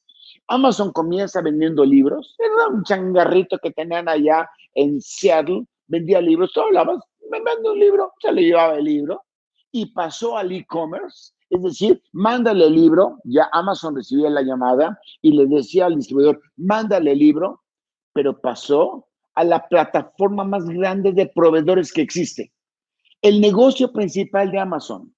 Amazon 0.48 0.92
comienza 0.92 1.42
vendiendo 1.42 1.84
libros. 1.84 2.36
Era 2.38 2.68
un 2.68 2.84
changarrito 2.84 3.58
que 3.58 3.72
tenían 3.72 4.08
allá 4.08 4.48
en 4.76 5.02
Seattle. 5.02 5.66
Vendía 5.88 6.22
libros. 6.22 6.52
Tú 6.54 6.62
hablabas, 6.62 7.00
me 7.30 7.42
manda 7.42 7.72
un 7.72 7.80
libro, 7.80 8.14
se 8.20 8.32
le 8.32 8.44
llevaba 8.44 8.76
el 8.76 8.86
libro. 8.86 9.24
Y 9.72 9.88
pasó 9.88 10.38
al 10.38 10.52
e-commerce. 10.52 11.34
Es 11.50 11.62
decir, 11.62 12.02
mándale 12.14 12.66
el 12.66 12.76
libro. 12.76 13.18
Ya 13.24 13.50
Amazon 13.52 13.96
recibía 13.96 14.30
la 14.30 14.42
llamada 14.42 15.00
y 15.22 15.32
le 15.32 15.46
decía 15.46 15.88
al 15.88 15.96
distribuidor, 15.96 16.42
mándale 16.56 17.12
el 17.12 17.20
libro. 17.20 17.62
Pero 18.14 18.40
pasó 18.40 19.08
a 19.34 19.44
la 19.44 19.68
plataforma 19.68 20.44
más 20.44 20.66
grande 20.66 21.12
de 21.12 21.28
proveedores 21.28 21.92
que 21.92 22.02
existe. 22.02 22.54
El 23.22 23.42
negocio 23.42 23.92
principal 23.92 24.52
de 24.52 24.60
Amazon 24.60 25.14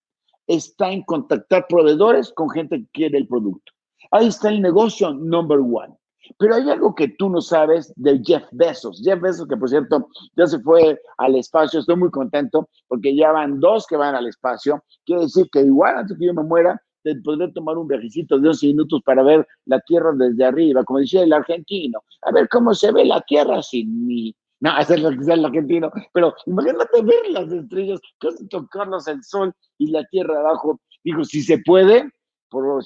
está 0.47 0.91
en 0.91 1.03
contactar 1.03 1.67
proveedores 1.67 2.31
con 2.31 2.49
gente 2.49 2.79
que 2.79 2.87
quiere 2.93 3.17
el 3.17 3.27
producto. 3.27 3.73
Ahí 4.11 4.27
está 4.27 4.49
el 4.49 4.61
negocio 4.61 5.13
number 5.13 5.59
one. 5.59 5.93
Pero 6.37 6.55
hay 6.55 6.69
algo 6.69 6.93
que 6.95 7.09
tú 7.09 7.29
no 7.29 7.41
sabes 7.41 7.93
de 7.95 8.21
Jeff 8.23 8.43
Bezos. 8.51 9.01
Jeff 9.03 9.19
Bezos, 9.21 9.47
que 9.47 9.57
por 9.57 9.69
cierto 9.69 10.09
ya 10.35 10.47
se 10.47 10.59
fue 10.59 10.99
al 11.17 11.35
espacio, 11.35 11.79
estoy 11.79 11.95
muy 11.95 12.11
contento 12.11 12.69
porque 12.87 13.15
ya 13.15 13.31
van 13.31 13.59
dos 13.59 13.85
que 13.87 13.97
van 13.97 14.15
al 14.15 14.27
espacio. 14.27 14.83
Quiere 15.05 15.23
decir 15.23 15.47
que 15.51 15.61
igual 15.61 15.97
antes 15.97 16.17
que 16.17 16.25
yo 16.25 16.33
me 16.33 16.43
muera, 16.43 16.81
podré 17.23 17.51
tomar 17.51 17.77
un 17.77 17.87
viajecito 17.87 18.39
de 18.39 18.49
11 18.49 18.67
minutos 18.67 19.01
para 19.05 19.23
ver 19.23 19.47
la 19.65 19.79
Tierra 19.81 20.11
desde 20.13 20.43
arriba, 20.43 20.83
como 20.83 20.99
decía 20.99 21.23
el 21.23 21.33
argentino. 21.33 22.01
A 22.23 22.31
ver 22.31 22.49
cómo 22.49 22.73
se 22.73 22.91
ve 22.91 23.05
la 23.05 23.21
Tierra 23.21 23.61
sin 23.61 24.05
mí. 24.05 24.35
No, 24.59 24.77
ese 24.77 24.95
es 24.95 25.27
el 25.27 25.45
argentino. 25.45 25.91
Pero 26.13 26.33
imagínate 26.45 27.01
ver 27.03 27.29
las 27.29 27.51
estrellas, 27.51 27.99
casi 28.17 28.47
tocarlas 28.47 29.07
el 29.07 29.23
sol 29.23 29.53
y 29.77 29.91
la 29.91 30.03
tierra 30.05 30.39
abajo. 30.39 30.81
Digo, 31.03 31.23
si 31.23 31.41
se 31.41 31.59
puede, 31.59 32.09
por 32.49 32.63
favor, 32.63 32.83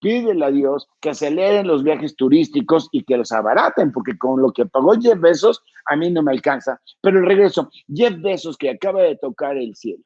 pídele 0.00 0.44
a 0.44 0.50
Dios 0.50 0.88
que 1.00 1.10
aceleren 1.10 1.66
los 1.66 1.82
viajes 1.82 2.16
turísticos 2.16 2.88
y 2.92 3.04
que 3.04 3.16
los 3.16 3.32
abaraten, 3.32 3.92
porque 3.92 4.16
con 4.18 4.40
lo 4.40 4.52
que 4.52 4.66
pagó 4.66 4.94
Jeff 5.00 5.20
Bezos, 5.20 5.62
a 5.86 5.96
mí 5.96 6.10
no 6.10 6.22
me 6.22 6.32
alcanza. 6.32 6.80
Pero 7.00 7.18
el 7.18 7.26
regreso, 7.26 7.70
Jeff 7.92 8.20
Bezos, 8.20 8.56
que 8.56 8.70
acaba 8.70 9.02
de 9.02 9.16
tocar 9.16 9.56
el 9.56 9.74
cielo, 9.74 10.04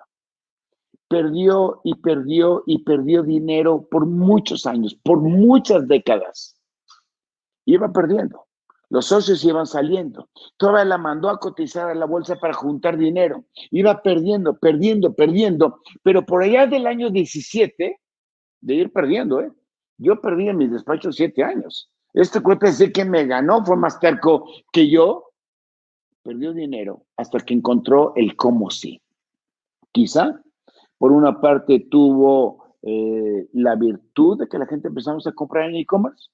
perdió 1.09 1.81
y 1.85 1.94
perdió 1.96 2.62
y 2.66 2.83
perdió 2.85 3.22
dinero 3.22 3.87
por 3.90 4.07
muchos 4.07 4.66
años, 4.66 4.94
por 4.94 5.20
muchas 5.20 5.87
décadas. 5.87 6.57
Iba 7.66 7.92
perdiendo. 7.92 8.46
Los 8.88 9.07
socios 9.07 9.42
iban 9.44 9.66
saliendo. 9.66 10.28
Toda 10.59 10.85
la 10.85 10.98
mandó 10.98 11.31
a 11.31 11.38
cotizar 11.38 11.88
a 11.88 11.94
la 11.94 12.05
bolsa 12.05 12.37
para 12.37 12.52
juntar 12.52 12.98
dinero. 12.98 13.44
Iba 13.70 14.02
perdiendo, 14.02 14.59
perdiendo, 14.59 15.14
perdiendo. 15.14 15.81
Pero 16.02 16.26
por 16.26 16.42
allá 16.42 16.66
del 16.66 16.87
año 16.87 17.09
17, 17.09 17.98
de 18.61 18.74
ir 18.74 18.92
perdiendo, 18.92 19.40
¿eh? 19.40 19.50
Yo 19.98 20.20
perdí 20.20 20.48
en 20.48 20.59
mis 20.59 20.70
despachos 20.70 21.16
siete 21.16 21.42
años. 21.42 21.90
Este 22.12 22.40
cuate 22.40 22.66
decir 22.66 22.92
que 22.92 23.05
me 23.05 23.26
ganó, 23.26 23.64
fue 23.64 23.76
más 23.76 23.98
terco 24.00 24.46
que 24.72 24.90
yo. 24.90 25.31
Perdió 26.22 26.52
dinero 26.52 27.05
hasta 27.16 27.40
que 27.40 27.55
encontró 27.55 28.12
el 28.16 28.37
cómo 28.37 28.70
sí. 28.70 29.00
Quizá, 29.92 30.40
por 30.98 31.12
una 31.12 31.40
parte, 31.40 31.87
tuvo 31.90 32.76
eh, 32.83 33.48
la 33.52 33.74
virtud 33.74 34.38
de 34.38 34.48
que 34.48 34.59
la 34.59 34.66
gente 34.66 34.88
empezamos 34.88 35.26
a 35.26 35.33
comprar 35.33 35.68
en 35.68 35.76
e-commerce 35.76 36.31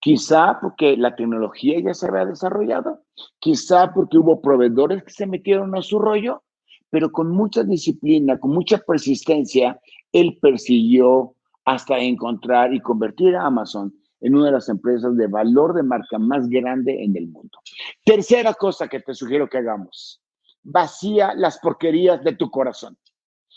Quizá 0.00 0.58
porque 0.60 0.96
la 0.96 1.16
tecnología 1.16 1.80
ya 1.80 1.94
se 1.94 2.06
había 2.06 2.26
desarrollado, 2.26 3.02
quizá 3.38 3.92
porque 3.92 4.18
hubo 4.18 4.40
proveedores 4.40 5.02
que 5.02 5.10
se 5.10 5.26
metieron 5.26 5.74
a 5.74 5.82
su 5.82 5.98
rollo, 5.98 6.42
pero 6.90 7.10
con 7.10 7.30
mucha 7.30 7.64
disciplina, 7.64 8.38
con 8.38 8.52
mucha 8.52 8.78
persistencia, 8.78 9.80
él 10.12 10.38
persiguió 10.40 11.34
hasta 11.66 11.98
encontrar 11.98 12.72
y 12.72 12.80
convertir 12.80 13.36
a 13.36 13.46
Amazon 13.46 13.94
en 14.20 14.34
una 14.34 14.46
de 14.46 14.52
las 14.52 14.68
empresas 14.70 15.14
de 15.16 15.26
valor 15.26 15.74
de 15.74 15.82
marca 15.82 16.18
más 16.18 16.48
grande 16.48 17.04
en 17.04 17.16
el 17.16 17.28
mundo. 17.28 17.58
Tercera 18.04 18.54
cosa 18.54 18.88
que 18.88 19.00
te 19.00 19.14
sugiero 19.14 19.48
que 19.48 19.58
hagamos, 19.58 20.22
vacía 20.62 21.34
las 21.34 21.58
porquerías 21.58 22.24
de 22.24 22.34
tu 22.34 22.50
corazón. 22.50 22.96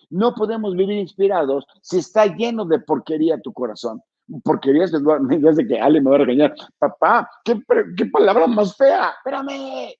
No 0.10 0.34
podemos 0.34 0.76
vivir 0.76 0.98
inspirados 0.98 1.66
si 1.82 2.00
está 2.00 2.26
lleno 2.26 2.66
de 2.66 2.80
porquería 2.80 3.40
tu 3.40 3.54
corazón 3.54 4.02
porquerías 4.44 4.92
de 4.92 5.68
que 5.68 5.80
Ale 5.80 6.02
me 6.02 6.10
va 6.10 6.16
a 6.18 6.20
regañar. 6.20 6.56
Papá, 6.78 7.30
¿qué, 7.44 7.60
qué 7.98 8.06
palabra 8.06 8.48
más 8.48 8.76
fea? 8.76 9.12
Espérame. 9.18 9.94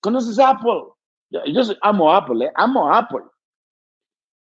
¿Conoces 0.00 0.38
Apple? 0.38 0.84
Yo, 1.30 1.62
amo 1.82 2.12
Apple, 2.12 2.46
¿eh? 2.46 2.52
Amo 2.56 2.92
Apple. 2.92 3.24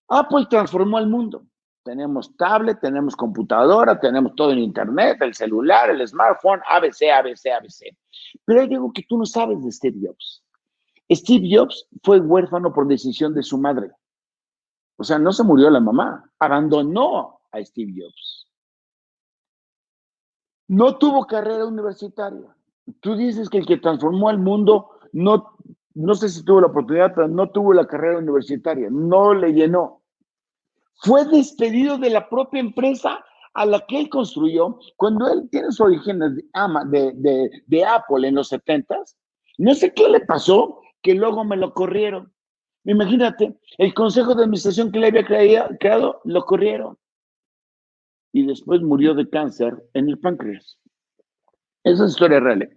Apple 0.09 0.45
transformó 0.49 0.99
el 0.99 1.07
mundo. 1.07 1.45
Tenemos 1.85 2.35
tablet, 2.35 2.79
tenemos 2.81 3.15
computadora, 3.15 3.99
tenemos 3.99 4.33
todo 4.33 4.51
en 4.51 4.57
internet, 4.57 5.17
el 5.21 5.35
celular, 5.35 5.91
el 5.91 6.05
smartphone, 6.07 6.59
ABC, 6.67 7.11
ABC, 7.15 7.45
ABC. 7.55 7.95
Pero 8.43 8.61
hay 8.61 8.73
algo 8.73 8.91
que 8.91 9.03
tú 9.07 9.19
no 9.19 9.25
sabes 9.27 9.63
de 9.63 9.71
Steve 9.71 9.99
Jobs. 10.01 10.43
Steve 11.11 11.47
Jobs 11.47 11.87
fue 12.01 12.19
huérfano 12.19 12.73
por 12.73 12.87
decisión 12.87 13.35
de 13.35 13.43
su 13.43 13.59
madre. 13.59 13.91
O 14.97 15.03
sea, 15.03 15.19
no 15.19 15.31
se 15.31 15.43
murió 15.43 15.69
la 15.69 15.79
mamá, 15.79 16.27
abandonó 16.39 17.41
a 17.51 17.63
Steve 17.63 17.93
Jobs. 17.95 18.47
No 20.67 20.97
tuvo 20.97 21.27
carrera 21.27 21.67
universitaria. 21.67 22.47
Tú 22.99 23.15
dices 23.15 23.47
que 23.47 23.59
el 23.59 23.67
que 23.67 23.77
transformó 23.77 24.31
el 24.31 24.39
mundo 24.39 24.89
no, 25.11 25.55
no 25.93 26.15
sé 26.15 26.29
si 26.29 26.43
tuvo 26.43 26.61
la 26.61 26.67
oportunidad, 26.67 27.13
pero 27.13 27.27
no 27.27 27.51
tuvo 27.51 27.75
la 27.75 27.85
carrera 27.85 28.17
universitaria, 28.17 28.89
no 28.89 29.35
le 29.35 29.53
llenó. 29.53 30.01
Fue 30.97 31.25
despedido 31.25 31.97
de 31.97 32.09
la 32.09 32.29
propia 32.29 32.59
empresa 32.59 33.23
a 33.53 33.65
la 33.65 33.85
que 33.85 33.99
él 33.99 34.09
construyó 34.09 34.79
cuando 34.97 35.27
él 35.31 35.47
tiene 35.49 35.71
su 35.71 35.83
origen 35.83 36.19
de, 36.19 37.13
de, 37.15 37.63
de 37.65 37.85
Apple 37.85 38.27
en 38.27 38.35
los 38.35 38.49
70 38.49 38.97
No 39.57 39.73
sé 39.73 39.93
qué 39.93 40.09
le 40.09 40.19
pasó, 40.21 40.81
que 41.01 41.13
luego 41.13 41.43
me 41.45 41.55
lo 41.55 41.73
corrieron. 41.73 42.33
Imagínate, 42.85 43.57
el 43.77 43.93
consejo 43.93 44.35
de 44.35 44.43
administración 44.43 44.91
que 44.91 44.99
le 44.99 45.07
había 45.07 45.25
creado, 45.25 46.21
lo 46.23 46.45
corrieron 46.45 46.97
y 48.31 48.45
después 48.45 48.81
murió 48.81 49.13
de 49.13 49.29
cáncer 49.29 49.73
en 49.93 50.09
el 50.09 50.19
páncreas. 50.19 50.77
Esa 51.83 52.05
es 52.05 52.11
historia 52.11 52.39
real. 52.39 52.69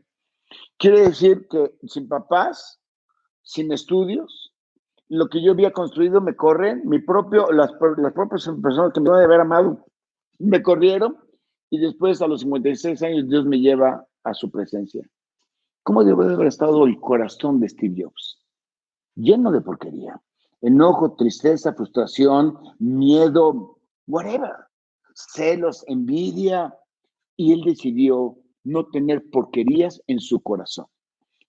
Quiere 0.79 1.01
decir 1.01 1.47
que 1.51 1.73
sin 1.87 2.09
papás, 2.09 2.81
sin 3.43 3.73
estudios, 3.73 4.48
lo 5.09 5.29
que 5.29 5.43
yo 5.43 5.53
había 5.53 5.73
construido 5.73 6.21
me 6.21 6.37
corren, 6.37 6.83
mi 6.85 6.99
propio, 6.99 7.51
las, 7.53 7.71
las 7.97 8.13
propias 8.13 8.51
personas 8.63 8.93
que 8.93 9.01
me 9.01 9.11
deben 9.11 9.21
de 9.21 9.25
haber 9.25 9.41
amado 9.41 9.87
me 10.39 10.63
corrieron 10.63 11.17
y 11.71 11.79
después 11.79 12.21
a 12.23 12.27
los 12.27 12.41
56 12.41 13.03
años 13.03 13.29
Dios 13.29 13.45
me 13.47 13.59
lleva 13.61 14.07
a 14.25 14.35
su 14.35 14.51
presencia. 14.51 15.09
¿Cómo 15.83 16.05
debe 16.05 16.33
haber 16.33 16.47
estado 16.47 16.85
el 16.87 17.01
corazón 17.01 17.61
de 17.61 17.69
Steve 17.69 18.03
Jobs? 18.03 18.45
Lleno 19.15 19.51
de 19.51 19.61
porquería. 19.61 20.21
Enojo, 20.61 21.15
tristeza, 21.15 21.73
frustración, 21.73 22.59
miedo, 22.79 23.79
whatever. 24.07 24.53
Celos, 25.15 25.85
envidia. 25.87 26.75
Y 27.37 27.53
él 27.53 27.63
decidió 27.63 28.37
no 28.65 28.87
tener 28.87 29.31
porquerías 29.31 30.03
en 30.07 30.21
su 30.21 30.41
corazón 30.41 30.87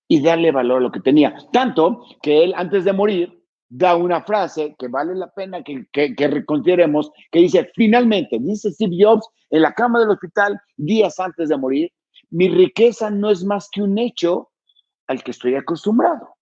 y 0.07 0.21
darle 0.21 0.51
valor 0.51 0.77
a 0.77 0.81
lo 0.81 0.91
que 0.91 1.01
tenía. 1.01 1.35
Tanto 1.51 2.03
que 2.21 2.43
él, 2.43 2.53
antes 2.55 2.85
de 2.85 2.93
morir, 2.93 3.38
da 3.69 3.95
una 3.95 4.23
frase 4.23 4.75
que 4.79 4.87
vale 4.87 5.15
la 5.15 5.31
pena 5.31 5.63
que, 5.63 5.85
que, 5.93 6.15
que 6.15 6.45
consideremos, 6.45 7.11
que 7.31 7.39
dice, 7.39 7.69
finalmente, 7.75 8.37
dice 8.39 8.71
Steve 8.71 8.97
Jobs 8.99 9.27
en 9.51 9.61
la 9.61 9.73
cama 9.73 9.99
del 9.99 10.09
hospital 10.09 10.59
días 10.75 11.19
antes 11.19 11.49
de 11.49 11.57
morir, 11.57 11.91
mi 12.31 12.49
riqueza 12.49 13.09
no 13.09 13.29
es 13.29 13.43
más 13.43 13.69
que 13.71 13.81
un 13.81 13.97
hecho 13.97 14.49
al 15.07 15.23
que 15.23 15.31
estoy 15.31 15.55
acostumbrado. 15.55 16.35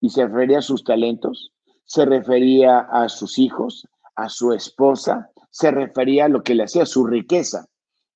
Y 0.00 0.10
se 0.10 0.26
refería 0.26 0.58
a 0.58 0.62
sus 0.62 0.84
talentos, 0.84 1.52
se 1.84 2.04
refería 2.04 2.80
a 2.80 3.08
sus 3.08 3.38
hijos, 3.38 3.86
a 4.14 4.28
su 4.28 4.52
esposa, 4.52 5.30
se 5.50 5.70
refería 5.70 6.26
a 6.26 6.28
lo 6.28 6.42
que 6.42 6.54
le 6.54 6.64
hacía 6.64 6.86
su 6.86 7.06
riqueza. 7.06 7.66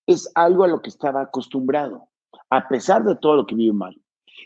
Es 0.07 0.31
algo 0.35 0.65
a 0.65 0.69
lo 0.69 0.81
que 0.81 0.91
estaba 0.91 1.23
acostumbrado, 1.23 2.09
a 2.51 2.69
pesar 2.69 3.05
de 3.05 3.17
todo 3.17 3.37
lo 3.37 3.47
que 3.47 3.55
vive 3.55 3.73
mal. 3.73 3.97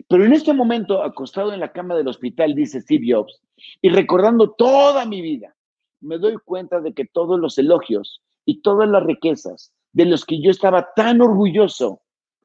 Pero 0.09 0.25
en 0.25 0.33
este 0.33 0.53
momento, 0.53 1.03
acostado 1.03 1.53
en 1.53 1.61
la 1.61 1.73
cama 1.73 1.95
del 1.95 2.09
hospital, 2.09 2.55
dice 2.55 2.81
Steve 2.81 3.07
Jobs, 3.09 3.41
y 3.81 3.89
recordando 3.89 4.51
toda 4.51 5.05
mi 5.07 5.21
vida, 5.21 5.55
me 6.01 6.19
doy 6.19 6.37
cuenta 6.45 6.81
de 6.81 6.93
que 6.93 7.05
todos 7.07 7.39
los 7.41 7.59
elogios 7.59 8.23
y 8.45 8.61
todas 8.61 8.89
las 8.89 9.03
riquezas 9.03 9.73
de 9.93 10.05
los 10.05 10.25
que 10.25 10.41
yo 10.41 10.51
estaba 10.51 10.89
tan 10.95 11.21
orgulloso 11.21 12.03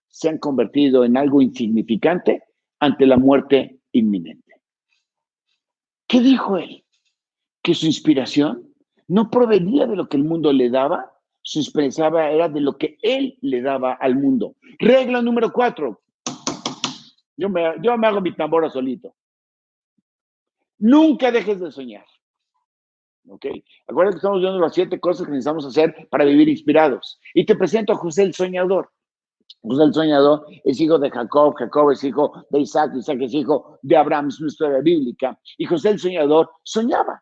se 0.07 0.29
han 0.29 0.37
convertido 0.37 1.05
en 1.05 1.17
algo 1.17 1.41
insignificante 1.41 2.43
ante 2.79 3.05
la 3.05 3.17
muerte 3.17 3.79
inminente. 3.91 4.55
¿Qué 6.07 6.19
dijo 6.19 6.57
él? 6.57 6.83
Que 7.61 7.73
su 7.73 7.85
inspiración 7.85 8.67
no 9.07 9.29
provenía 9.29 9.85
de 9.87 9.95
lo 9.95 10.07
que 10.07 10.17
el 10.17 10.23
mundo 10.23 10.51
le 10.51 10.69
daba, 10.69 11.11
su 11.41 11.59
inspiración 11.59 12.17
era 12.17 12.49
de 12.49 12.61
lo 12.61 12.77
que 12.77 12.97
él 13.01 13.37
le 13.41 13.61
daba 13.61 13.93
al 13.93 14.15
mundo. 14.15 14.55
Regla 14.79 15.21
número 15.21 15.51
cuatro. 15.51 16.01
Yo 17.37 17.49
me, 17.49 17.63
yo 17.81 17.97
me 17.97 18.07
hago 18.07 18.21
mi 18.21 18.33
tambora 18.35 18.69
solito. 18.69 19.15
Nunca 20.81 21.31
dejes 21.31 21.59
de 21.59 21.71
soñar. 21.71 22.05
¿Ok? 23.29 23.45
Acuérdate 23.87 24.15
que 24.15 24.17
estamos 24.17 24.41
viendo 24.41 24.59
las 24.59 24.73
siete 24.73 24.99
cosas 24.99 25.27
que 25.27 25.31
necesitamos 25.31 25.63
hacer 25.67 26.07
para 26.09 26.25
vivir 26.25 26.49
inspirados. 26.49 27.19
Y 27.35 27.45
te 27.45 27.55
presento 27.55 27.93
a 27.93 27.97
José 27.97 28.23
el 28.23 28.33
Soñador. 28.33 28.89
José 29.61 29.83
el 29.83 29.93
Soñador 29.93 30.47
es 30.63 30.81
hijo 30.81 30.97
de 30.97 31.11
Jacob, 31.11 31.53
Jacob 31.55 31.91
es 31.91 32.03
hijo 32.03 32.33
de 32.49 32.61
Isaac, 32.61 32.93
Isaac 32.95 33.19
es 33.21 33.33
hijo 33.35 33.77
de 33.83 33.95
Abraham, 33.95 34.29
es 34.29 34.39
una 34.39 34.47
historia 34.47 34.79
bíblica. 34.79 35.39
Y 35.59 35.65
José 35.65 35.89
el 35.89 35.99
Soñador 35.99 36.49
soñaba. 36.63 37.21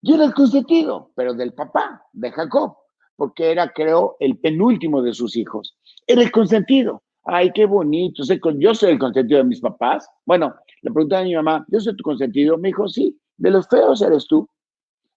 Y 0.00 0.14
era 0.14 0.24
el 0.24 0.32
consentido, 0.32 1.10
pero 1.16 1.34
del 1.34 1.54
papá, 1.54 2.00
de 2.12 2.30
Jacob, 2.30 2.76
porque 3.16 3.50
era, 3.50 3.72
creo, 3.72 4.16
el 4.20 4.38
penúltimo 4.38 5.02
de 5.02 5.12
sus 5.12 5.36
hijos. 5.36 5.76
Era 6.06 6.22
el 6.22 6.30
consentido. 6.30 7.02
Ay, 7.24 7.50
qué 7.52 7.66
bonito. 7.66 8.22
Yo 8.56 8.74
soy 8.74 8.92
el 8.92 8.98
consentido 9.00 9.38
de 9.38 9.44
mis 9.44 9.60
papás. 9.60 10.08
Bueno, 10.24 10.54
le 10.82 10.92
pregunté 10.92 11.16
a 11.16 11.22
mi 11.22 11.34
mamá, 11.34 11.64
¿yo 11.68 11.80
soy 11.80 11.96
tu 11.96 12.02
consentido? 12.02 12.58
Me 12.58 12.68
dijo, 12.68 12.88
sí. 12.88 13.18
De 13.36 13.50
los 13.50 13.68
feos 13.68 14.02
eres 14.02 14.26
tú 14.26 14.48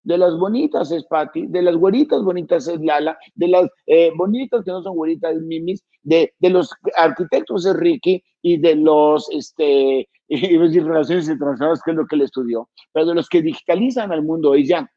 de 0.04 0.18
las 0.18 0.38
bonitas 0.38 0.92
es 0.92 1.06
Patti, 1.06 1.48
de 1.48 1.62
las 1.62 1.76
güeritas 1.76 2.24
bonitas 2.24 2.68
es 2.68 2.80
Lala, 2.82 3.18
de 3.36 3.48
las 3.48 3.70
eh, 3.86 4.12
bonitas 4.16 4.64
que 4.64 4.72
no 4.72 4.82
son 4.82 4.96
güeritas 4.96 5.36
es 5.36 5.42
Mimis, 5.42 5.84
de, 6.04 6.34
de, 6.40 6.50
los 6.50 6.72
arquitectos 6.98 7.66
es 7.66 7.76
Ricky 7.76 8.24
y 8.42 8.58
de 8.58 8.76
los, 8.76 9.30
este, 9.32 10.10
y 10.28 10.58
decir, 10.58 10.84
relaciones 10.84 11.30
internacionales, 11.30 11.82
que 11.84 11.92
es 11.92 11.98
lo 11.98 12.06
que 12.06 12.16
él 12.16 12.24
estudió, 12.24 12.70
pero 12.94 13.06
de 13.06 13.16
los 13.16 13.30
que 13.30 13.42
digitalizan 13.42 14.12
al 14.12 14.24
mundo 14.24 14.56
es 14.56 14.68
Jan. 14.68 14.88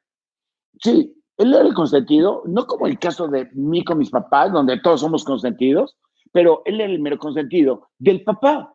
Sí, 0.81 1.15
él 1.37 1.55
era 1.55 1.67
el 1.67 1.75
consentido, 1.75 2.43
no 2.47 2.67
como 2.67 2.87
el 2.87 2.99
caso 2.99 3.29
de 3.29 3.49
mí 3.53 3.85
con 3.85 3.99
mis 3.99 4.11
papás, 4.11 4.53
donde 4.53 4.81
todos 4.81 5.01
somos 5.01 5.25
consentidos, 5.25 5.97
pero 6.33 6.63
él 6.65 6.81
era 6.81 6.91
el 6.91 7.01
mero 7.01 7.19
consentido 7.19 7.89
del 7.99 8.25
papá, 8.25 8.73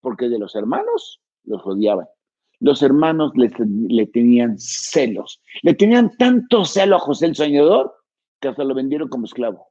porque 0.00 0.28
de 0.28 0.38
los 0.38 0.54
hermanos 0.54 1.20
los 1.50 1.66
odiaban 1.66 2.06
los 2.60 2.82
hermanos 2.82 3.32
le, 3.34 4.06
tenían 4.06 4.58
celos. 4.58 5.42
Le 5.62 5.74
tenían 5.74 6.16
tanto 6.16 6.64
celo 6.64 6.96
a 6.96 7.00
José 7.00 7.26
el 7.26 7.34
Soñador 7.34 7.94
que 8.38 8.48
hasta 8.48 8.64
lo 8.64 8.74
vendieron 8.74 9.08
como 9.08 9.24
esclavo. 9.24 9.68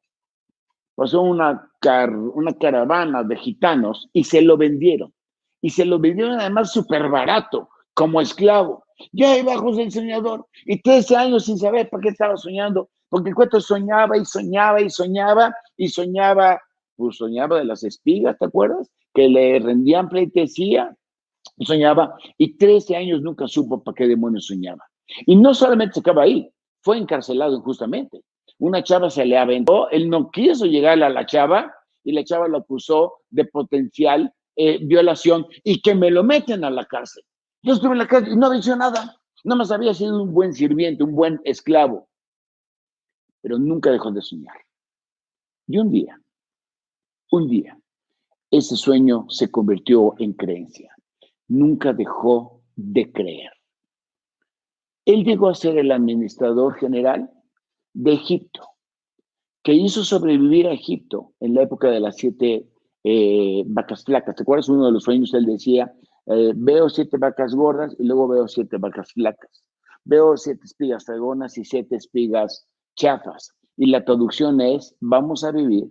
Pasó 0.95 1.21
una, 1.21 1.71
caravana 2.59 3.23
de 3.23 3.37
gitanos 3.37 4.09
y 4.11 4.23
se 4.23 4.41
lo 4.41 4.57
vendieron. 4.57 5.13
Y 5.61 5.69
se 5.69 5.85
lo 5.85 5.99
vendieron 5.99 6.39
además 6.39 6.71
súper 6.71 7.09
barato, 7.09 7.69
como 7.93 8.21
esclavo. 8.21 8.83
Ya 9.11 9.37
iba 9.37 9.57
José 9.57 9.83
el 9.83 9.91
Soñador 9.91 10.47
y 10.65 10.81
13 10.81 11.15
años 11.15 11.45
sin 11.45 11.57
saber 11.57 11.89
para 11.89 12.01
qué 12.01 12.09
estaba 12.09 12.37
soñando, 12.37 12.89
porque 13.07 13.29
el 13.29 13.35
cuento 13.35 13.61
soñaba 13.61 14.17
y 14.17 14.25
soñaba 14.25 14.81
y 14.81 14.89
soñaba 14.89 15.53
y 15.77 15.89
soñaba, 15.89 16.59
pues 16.95 17.17
soñaba 17.17 17.59
de 17.59 17.65
las 17.65 17.83
espigas, 17.83 18.37
¿te 18.37 18.45
acuerdas? 18.45 18.89
Que 19.13 19.29
le 19.29 19.59
rendían 19.59 20.09
pleitesía 20.09 20.95
soñaba 21.61 22.15
y 22.37 22.57
13 22.57 22.95
años 22.95 23.21
nunca 23.21 23.47
supo 23.47 23.83
para 23.83 23.95
qué 23.95 24.07
demonios 24.07 24.47
soñaba. 24.47 24.83
Y 25.25 25.35
no 25.35 25.53
solamente 25.53 25.95
se 25.95 25.99
acaba 26.01 26.23
ahí, 26.23 26.51
fue 26.81 26.97
encarcelado 26.97 27.55
injustamente. 27.55 28.21
Una 28.59 28.83
chava 28.83 29.09
se 29.09 29.25
le 29.25 29.37
aventó, 29.37 29.89
él 29.89 30.09
no 30.09 30.29
quiso 30.31 30.65
llegar 30.65 31.01
a 31.01 31.09
la 31.09 31.25
chava 31.25 31.73
y 32.03 32.11
la 32.11 32.23
chava 32.23 32.47
lo 32.47 32.57
acusó 32.57 33.21
de 33.29 33.45
potencial 33.45 34.33
eh, 34.55 34.79
violación 34.81 35.45
y 35.63 35.81
que 35.81 35.95
me 35.95 36.11
lo 36.11 36.23
meten 36.23 36.63
a 36.63 36.69
la 36.69 36.85
cárcel. 36.85 37.23
Yo 37.61 37.73
estuve 37.73 37.93
en 37.93 37.99
la 37.99 38.07
cárcel 38.07 38.33
y 38.33 38.35
no 38.35 38.47
había 38.47 38.75
nada, 38.75 39.17
nada 39.43 39.57
más 39.57 39.71
había 39.71 39.93
sido 39.93 40.21
un 40.21 40.33
buen 40.33 40.53
sirviente, 40.53 41.03
un 41.03 41.15
buen 41.15 41.39
esclavo, 41.43 42.09
pero 43.41 43.57
nunca 43.57 43.91
dejó 43.91 44.11
de 44.11 44.21
soñar. 44.21 44.57
Y 45.67 45.77
un 45.77 45.91
día, 45.91 46.19
un 47.31 47.47
día, 47.47 47.79
ese 48.51 48.75
sueño 48.75 49.25
se 49.29 49.51
convirtió 49.51 50.15
en 50.17 50.33
creencia 50.33 50.93
nunca 51.49 51.91
dejó 51.93 52.61
de 52.75 53.11
creer. 53.11 53.51
Él 55.05 55.23
llegó 55.25 55.49
a 55.49 55.55
ser 55.55 55.77
el 55.77 55.91
administrador 55.91 56.75
general 56.75 57.29
de 57.93 58.13
Egipto, 58.13 58.61
que 59.63 59.73
hizo 59.73 60.03
sobrevivir 60.03 60.67
a 60.67 60.73
Egipto 60.73 61.33
en 61.39 61.55
la 61.55 61.63
época 61.63 61.89
de 61.89 61.99
las 61.99 62.15
siete 62.15 62.69
eh, 63.03 63.63
vacas 63.65 64.03
flacas. 64.03 64.35
¿Te 64.35 64.43
acuerdas? 64.43 64.69
Uno 64.69 64.85
de 64.85 64.91
los 64.91 65.03
sueños 65.03 65.33
él 65.33 65.45
decía, 65.45 65.93
eh, 66.27 66.53
veo 66.55 66.89
siete 66.89 67.17
vacas 67.17 67.55
gordas 67.55 67.95
y 67.97 68.03
luego 68.03 68.27
veo 68.27 68.47
siete 68.47 68.77
vacas 68.77 69.11
flacas. 69.13 69.63
Veo 70.05 70.37
siete 70.37 70.61
espigas 70.63 71.05
fregonas 71.05 71.57
y 71.57 71.65
siete 71.65 71.95
espigas 71.95 72.67
chafas. 72.95 73.55
Y 73.75 73.87
la 73.87 74.05
traducción 74.05 74.61
es, 74.61 74.95
vamos 74.99 75.43
a 75.43 75.51
vivir 75.51 75.89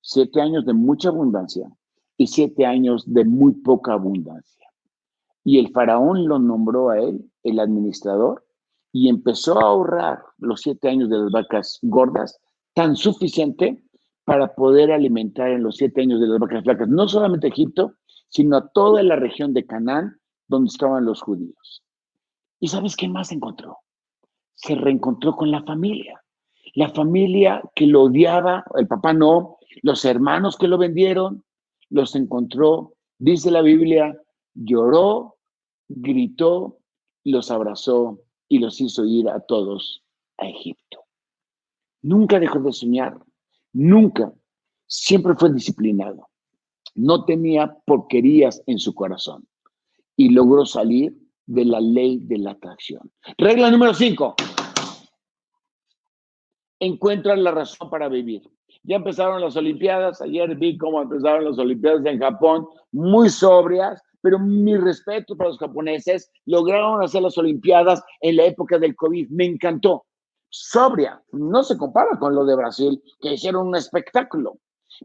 siete 0.00 0.40
años 0.40 0.66
de 0.66 0.74
mucha 0.74 1.10
abundancia 1.10 1.70
y 2.16 2.26
siete 2.26 2.66
años 2.66 3.04
de 3.06 3.24
muy 3.24 3.52
poca 3.52 3.92
abundancia. 3.92 4.67
Y 5.48 5.58
el 5.58 5.70
faraón 5.70 6.28
lo 6.28 6.38
nombró 6.38 6.90
a 6.90 6.98
él 6.98 7.24
el 7.42 7.58
administrador 7.58 8.44
y 8.92 9.08
empezó 9.08 9.58
a 9.58 9.68
ahorrar 9.68 10.18
los 10.36 10.60
siete 10.60 10.90
años 10.90 11.08
de 11.08 11.16
las 11.16 11.30
vacas 11.30 11.78
gordas 11.80 12.38
tan 12.74 12.96
suficiente 12.96 13.82
para 14.24 14.54
poder 14.54 14.92
alimentar 14.92 15.48
en 15.48 15.62
los 15.62 15.76
siete 15.76 16.02
años 16.02 16.20
de 16.20 16.26
las 16.26 16.38
vacas 16.38 16.64
flacas, 16.64 16.88
no 16.88 17.08
solamente 17.08 17.46
a 17.46 17.50
Egipto, 17.50 17.94
sino 18.28 18.58
a 18.58 18.68
toda 18.68 19.02
la 19.02 19.16
región 19.16 19.54
de 19.54 19.64
Canaán 19.64 20.20
donde 20.48 20.68
estaban 20.68 21.06
los 21.06 21.22
judíos. 21.22 21.82
¿Y 22.60 22.68
sabes 22.68 22.94
qué 22.94 23.08
más 23.08 23.32
encontró? 23.32 23.78
Se 24.54 24.74
reencontró 24.74 25.34
con 25.34 25.50
la 25.50 25.62
familia. 25.62 26.22
La 26.74 26.90
familia 26.90 27.62
que 27.74 27.86
lo 27.86 28.02
odiaba, 28.02 28.66
el 28.76 28.86
papá 28.86 29.14
no, 29.14 29.56
los 29.80 30.04
hermanos 30.04 30.58
que 30.58 30.68
lo 30.68 30.76
vendieron, 30.76 31.42
los 31.88 32.14
encontró, 32.16 32.92
dice 33.16 33.50
la 33.50 33.62
Biblia, 33.62 34.14
lloró, 34.52 35.37
gritó, 35.88 36.78
los 37.24 37.50
abrazó 37.50 38.20
y 38.48 38.58
los 38.58 38.80
hizo 38.80 39.04
ir 39.04 39.28
a 39.28 39.40
todos 39.40 40.02
a 40.38 40.46
Egipto. 40.48 41.04
Nunca 42.02 42.38
dejó 42.38 42.60
de 42.60 42.72
soñar, 42.72 43.18
nunca, 43.72 44.32
siempre 44.86 45.34
fue 45.36 45.52
disciplinado. 45.52 46.28
No 46.94 47.24
tenía 47.24 47.76
porquerías 47.84 48.62
en 48.66 48.78
su 48.78 48.94
corazón 48.94 49.46
y 50.16 50.30
logró 50.30 50.64
salir 50.66 51.16
de 51.46 51.64
la 51.64 51.80
ley 51.80 52.18
de 52.18 52.38
la 52.38 52.52
atracción. 52.52 53.10
Regla 53.36 53.70
número 53.70 53.94
cinco. 53.94 54.34
Encuentra 56.80 57.36
la 57.36 57.50
razón 57.50 57.90
para 57.90 58.08
vivir. 58.08 58.42
Ya 58.82 58.96
empezaron 58.96 59.40
las 59.40 59.56
Olimpiadas. 59.56 60.20
Ayer 60.20 60.54
vi 60.56 60.76
cómo 60.76 61.02
empezaron 61.02 61.44
las 61.44 61.58
Olimpiadas 61.58 62.04
en 62.06 62.18
Japón, 62.18 62.66
muy 62.92 63.28
sobrias, 63.28 64.00
pero 64.20 64.38
mi 64.38 64.76
respeto 64.76 65.36
para 65.36 65.50
los 65.50 65.58
japoneses. 65.58 66.30
Lograron 66.46 67.02
hacer 67.02 67.22
las 67.22 67.38
Olimpiadas 67.38 68.02
en 68.20 68.36
la 68.36 68.44
época 68.44 68.78
del 68.78 68.96
COVID. 68.96 69.28
Me 69.30 69.44
encantó. 69.44 70.04
Sobria. 70.50 71.22
No 71.32 71.62
se 71.62 71.76
compara 71.76 72.18
con 72.18 72.34
lo 72.34 72.44
de 72.44 72.56
Brasil, 72.56 73.02
que 73.20 73.34
hicieron 73.34 73.68
un 73.68 73.76
espectáculo. 73.76 74.58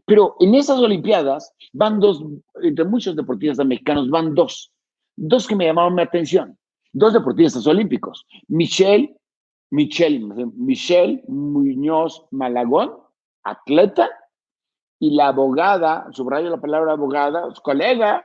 Pero 0.06 0.36
en 0.40 0.54
esas 0.54 0.78
Olimpiadas 0.78 1.52
van 1.72 2.00
dos, 2.00 2.24
entre 2.62 2.84
muchos 2.84 3.14
deportistas 3.14 3.66
mexicanos, 3.66 4.10
van 4.10 4.34
dos. 4.34 4.72
Dos 5.16 5.46
que 5.46 5.54
me 5.54 5.66
llamaron 5.66 5.94
mi 5.94 6.02
atención. 6.02 6.58
Dos 6.92 7.12
deportistas 7.12 7.66
olímpicos. 7.66 8.26
Michelle, 8.48 9.16
Michelle, 9.70 10.20
Michelle 10.54 11.22
Muñoz 11.28 12.24
Malagón 12.30 13.04
atleta, 13.44 14.10
y 14.98 15.14
la 15.14 15.28
abogada, 15.28 16.06
subrayo 16.12 16.48
la 16.48 16.60
palabra 16.60 16.92
abogada, 16.92 17.54
su 17.54 17.60
colega 17.60 18.24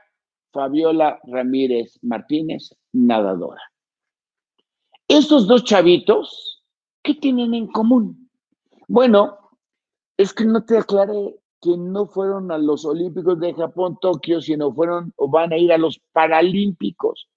Fabiola 0.52 1.20
Ramírez 1.24 1.98
Martínez, 2.02 2.74
nadadora. 2.92 3.62
Estos 5.08 5.46
dos 5.46 5.64
chavitos, 5.64 6.64
¿qué 7.02 7.14
tienen 7.14 7.54
en 7.54 7.66
común? 7.66 8.30
Bueno, 8.88 9.38
es 10.16 10.32
que 10.32 10.44
no 10.44 10.64
te 10.64 10.78
aclaré 10.78 11.36
que 11.60 11.76
no 11.76 12.06
fueron 12.06 12.50
a 12.50 12.58
los 12.58 12.84
Olímpicos 12.84 13.38
de 13.38 13.54
Japón, 13.54 13.98
Tokio, 14.00 14.40
sino 14.40 14.72
fueron 14.72 15.12
o 15.16 15.28
van 15.28 15.52
a 15.52 15.58
ir 15.58 15.72
a 15.72 15.78
los 15.78 16.00
Paralímpicos. 16.12 17.28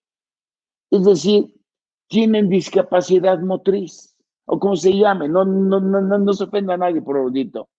Es 0.90 1.04
decir, 1.04 1.54
tienen 2.08 2.50
discapacidad 2.50 3.40
motriz, 3.40 4.16
o 4.46 4.60
como 4.60 4.76
se 4.76 4.96
llame, 4.96 5.28
no, 5.28 5.44
no, 5.44 5.80
no, 5.80 6.02
no, 6.02 6.34
se 6.34 6.46
ofenda 6.46 6.76
a 6.76 6.78
nadie 6.78 7.02
por 7.02 7.18
audito 7.18 7.70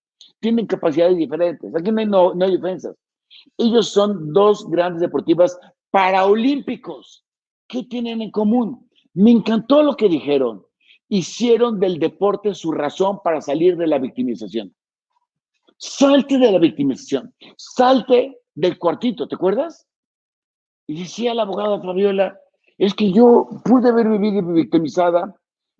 tienen 0.40 0.66
capacidades 0.66 1.16
diferentes. 1.16 1.74
Aquí 1.74 1.90
no 1.90 2.00
hay, 2.00 2.06
no, 2.06 2.34
no 2.34 2.44
hay 2.44 2.52
diferencias. 2.52 2.94
Ellos 3.56 3.88
son 3.88 4.32
dos 4.32 4.68
grandes 4.68 5.00
deportivas 5.00 5.58
paraolímpicos. 5.90 7.24
¿Qué 7.66 7.84
tienen 7.84 8.22
en 8.22 8.30
común? 8.30 8.88
Me 9.14 9.30
encantó 9.30 9.82
lo 9.82 9.96
que 9.96 10.08
dijeron. 10.08 10.64
Hicieron 11.08 11.78
del 11.78 11.98
deporte 11.98 12.54
su 12.54 12.72
razón 12.72 13.20
para 13.22 13.40
salir 13.40 13.76
de 13.76 13.86
la 13.86 13.98
victimización. 13.98 14.74
Salte 15.76 16.38
de 16.38 16.50
la 16.50 16.58
victimización. 16.58 17.34
Salte 17.56 18.38
del 18.54 18.78
cuartito, 18.78 19.28
¿te 19.28 19.34
acuerdas? 19.34 19.86
Y 20.86 21.00
decía 21.00 21.34
la 21.34 21.42
abogada 21.42 21.80
Fabiola, 21.80 22.38
es 22.78 22.94
que 22.94 23.12
yo 23.12 23.48
pude 23.64 23.88
haber 23.88 24.08
vivido 24.08 24.42
victimizada 24.52 25.34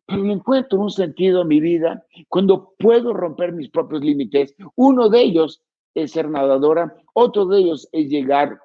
pero 0.06 0.30
encuentro 0.30 0.80
un 0.80 0.90
sentido 0.90 1.42
a 1.42 1.44
mi 1.44 1.60
vida 1.60 2.04
cuando 2.28 2.74
puedo 2.78 3.12
romper 3.12 3.52
mis 3.52 3.70
propios 3.70 4.02
límites. 4.02 4.54
Uno 4.76 5.08
de 5.08 5.22
ellos 5.22 5.62
es 5.94 6.12
ser 6.12 6.28
nadadora, 6.28 6.96
otro 7.14 7.46
de 7.46 7.60
ellos 7.60 7.88
es 7.92 8.08
llegar 8.08 8.60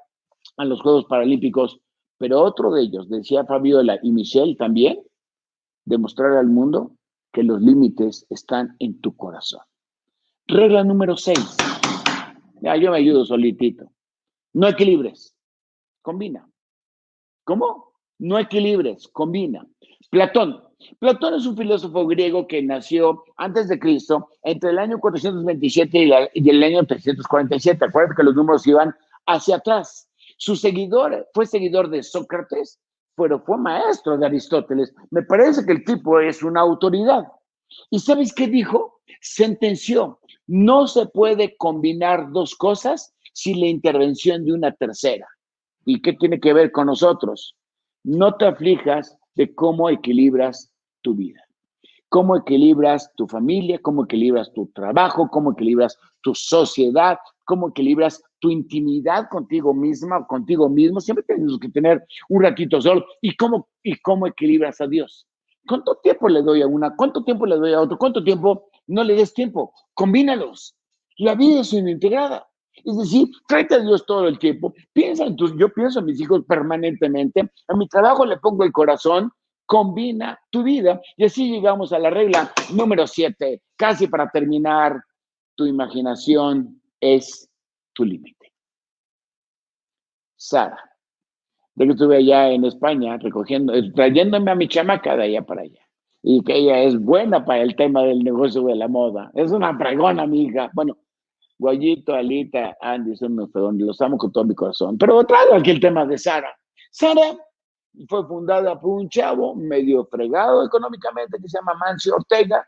a 0.58 0.65
los 0.65 0.82
Juegos 0.82 1.06
Paralímpicos, 1.06 1.80
pero 2.18 2.42
otro 2.42 2.72
de 2.72 2.82
ellos, 2.82 3.10
decía 3.10 3.46
Fabiola 3.46 4.00
y 4.02 4.12
Michelle 4.12 4.56
también, 4.56 5.02
demostrar 5.86 6.34
al 6.34 6.48
mundo 6.48 6.96
que 7.32 7.44
los 7.44 7.62
límites 7.62 8.26
están 8.30 8.76
en 8.80 9.00
tu 9.00 9.15
corazón. 9.15 9.62
Regla 10.48 10.84
número 10.84 11.15
seis. 11.15 11.58
Ya, 12.62 12.76
yo 12.76 12.92
me 12.92 12.98
ayudo 12.98 13.26
solitito. 13.26 13.92
No 14.54 14.68
equilibres. 14.68 15.36
Combina. 16.02 16.50
¿Cómo? 17.44 17.94
No 18.18 18.39
equilibres. 18.39 19.08
Combina. 19.10 19.65
Platón, 20.10 20.63
Platón 21.00 21.34
es 21.34 21.46
un 21.46 21.58
filósofo 21.58 22.08
griego 22.08 22.48
que 22.48 22.62
nació 22.62 23.24
antes 23.38 23.68
de 23.68 23.80
Cristo, 23.80 24.30
entre 24.44 24.70
el 24.70 24.80
año 24.80 25.00
427 25.00 26.30
y, 26.34 26.50
el 26.50 26.63
año 26.63 26.86
347. 26.86 27.86
Acuérdate 27.86 28.15
que 28.15 28.24
los 28.24 28.36
números 28.36 28.65
iban 28.65 28.96
hacia 29.26 29.58
atrás. 29.58 30.10
Su 30.38 30.56
seguidor 30.56 31.28
fue 31.34 31.46
seguidor 31.46 31.89
de 31.89 32.02
Sócrates, 32.02 32.80
pero 33.15 33.42
fue 33.42 33.58
maestro 33.58 34.18
de 34.18 34.26
Aristóteles. 34.26 34.94
Me 35.12 35.22
parece 35.24 35.65
que 35.65 35.74
el 35.74 35.84
tipo 35.84 36.20
es 36.20 36.42
una 36.44 36.62
autoridad. 36.62 37.26
¿Y 37.89 38.00
sabes 38.00 38.34
qué 38.34 38.48
dijo? 38.48 39.02
Sentenció, 39.22 40.20
no 40.48 40.88
se 40.88 41.08
puede 41.08 41.58
combinar 41.58 42.32
dos 42.32 42.56
cosas 42.56 43.13
sin 43.34 43.60
la 43.60 43.68
intervención 43.68 44.46
de 44.46 44.54
una 44.54 44.72
tercera. 44.72 45.28
¿Y 45.86 46.02
qué 46.02 46.13
tiene 46.13 46.39
que 46.39 46.54
ver 46.54 46.72
con 46.72 46.88
nosotros? 46.88 47.56
No 48.04 48.36
te 48.36 48.46
aflijas 48.46 49.18
de 49.39 49.56
cómo 49.56 49.89
equilibras 49.89 50.69
tu 51.02 51.15
vida. 51.15 51.41
Cómo 52.10 52.36
equilibras 52.36 53.10
tu 53.15 53.25
familia, 53.25 53.80
cómo 53.82 54.04
equilibras 54.04 54.52
tu 54.52 54.67
trabajo, 54.75 55.30
cómo 55.32 55.54
equilibras 55.54 55.97
tu 56.21 56.36
sociedad, 56.36 57.17
cómo 57.45 57.69
equilibras 57.69 58.21
tu 58.39 58.49
intimidad 58.49 59.30
contigo 59.30 59.73
misma, 59.73 60.28
contigo 60.28 60.67
mismo. 60.67 60.99
Siempre 60.99 61.23
tienes 61.23 61.58
que 61.58 61.69
tener 61.69 62.06
un 62.28 62.43
ratito 62.43 62.82
solo. 62.82 63.06
¿Y 63.21 63.38
cómo, 63.38 63.69
y 63.82 63.95
cómo 64.02 64.28
equilibras 64.28 64.82
a 64.82 64.88
Dios? 64.88 65.25
¿Cuánto 65.65 65.95
tiempo 66.04 66.28
le 66.28 66.41
doy 66.41 66.62
a 66.62 66.67
una? 66.67 66.93
¿Cuánto 66.97 67.23
tiempo 67.23 67.45
le 67.45 67.56
doy 67.56 67.71
a 67.71 67.80
otro? 67.80 67.97
¿Cuánto 67.97 68.21
tiempo 68.21 68.69
no 68.88 69.06
le 69.06 69.15
des 69.15 69.34
tiempo? 69.34 69.73
Combínalos. 69.93 70.75
La 71.15 71.36
vida 71.36 71.62
es 71.62 71.71
una 71.71 71.91
integrada. 71.91 72.45
Es 72.84 72.98
decir, 72.98 73.30
trata 73.48 73.76
a 73.76 73.80
Dios 73.80 74.06
todo 74.06 74.28
el 74.28 74.39
tiempo. 74.39 74.74
Piensa 74.94 75.26
en 75.26 75.36
tus, 75.36 75.56
yo 75.58 75.70
pienso 75.74 76.00
en 76.00 76.06
mis 76.06 76.20
hijos 76.22 76.44
permanentemente. 76.48 77.50
A 77.68 77.76
mi 77.76 77.88
trabajo 77.88 78.26
le 78.26 78.38
pongo 78.38 78.63
el 78.63 78.72
corazón, 78.72 79.32
combina 79.65 80.39
tu 80.50 80.63
vida. 80.63 81.00
Y 81.15 81.26
así 81.26 81.52
llegamos 81.52 81.94
a 81.94 82.00
la 82.00 82.10
regla 82.10 82.52
número 82.74 83.06
siete. 83.08 83.62
Casi 83.76 84.08
para 84.08 84.30
terminar, 84.30 85.02
tu 85.56 85.65
imaginación 85.65 86.82
es 87.00 87.50
tu 87.94 88.06
límite. 88.06 88.52
Sara, 90.36 90.80
de 91.76 91.86
que 91.86 91.92
estuve 91.92 92.18
allá 92.18 92.50
en 92.50 92.65
España 92.65 93.18
recogiendo, 93.18 93.74
trayéndome 93.94 94.52
a 94.52 94.56
mi 94.56 94.68
chamaca 94.68 95.15
de 95.15 95.24
allá 95.24 95.42
para 95.42 95.62
allá. 95.62 95.82
Y 96.22 96.44
que 96.44 96.56
ella 96.56 96.80
es 96.80 97.00
buena 97.00 97.46
para 97.46 97.62
el 97.62 97.76
tema 97.76 98.04
del 98.04 98.24
negocio 98.24 98.63
de 98.63 98.76
la 98.76 98.88
moda. 98.88 99.32
Es 99.34 99.52
una 99.52 99.78
pregona, 99.78 100.26
mi 100.26 100.44
hija. 100.44 100.70
Bueno, 100.74 100.98
Guayito, 101.60 102.13
Alita, 102.13 102.78
Andy, 102.80 103.17
son 103.17 103.34
unos 103.34 103.50
los 103.76 104.02
amo 104.02 104.17
con 104.17 104.32
todo 104.32 104.45
mi 104.45 104.56
corazón. 104.56 104.98
Pero 104.98 105.24
traigo 105.26 105.56
aquí 105.56 105.72
el 105.72 105.82
tema 105.82 106.06
de 106.06 106.17
Sara. 106.17 106.50
Sara 106.89 107.38
fue 108.08 108.26
fundada 108.26 108.80
por 108.80 109.02
un 109.02 109.10
chavo 109.10 109.56
medio 109.56 110.06
fregado 110.06 110.65
económicamente 110.65 111.38
que 111.38 111.50
se 111.50 111.58
llama 111.58 111.74
Mancio 111.74 112.15
Ortega 112.15 112.65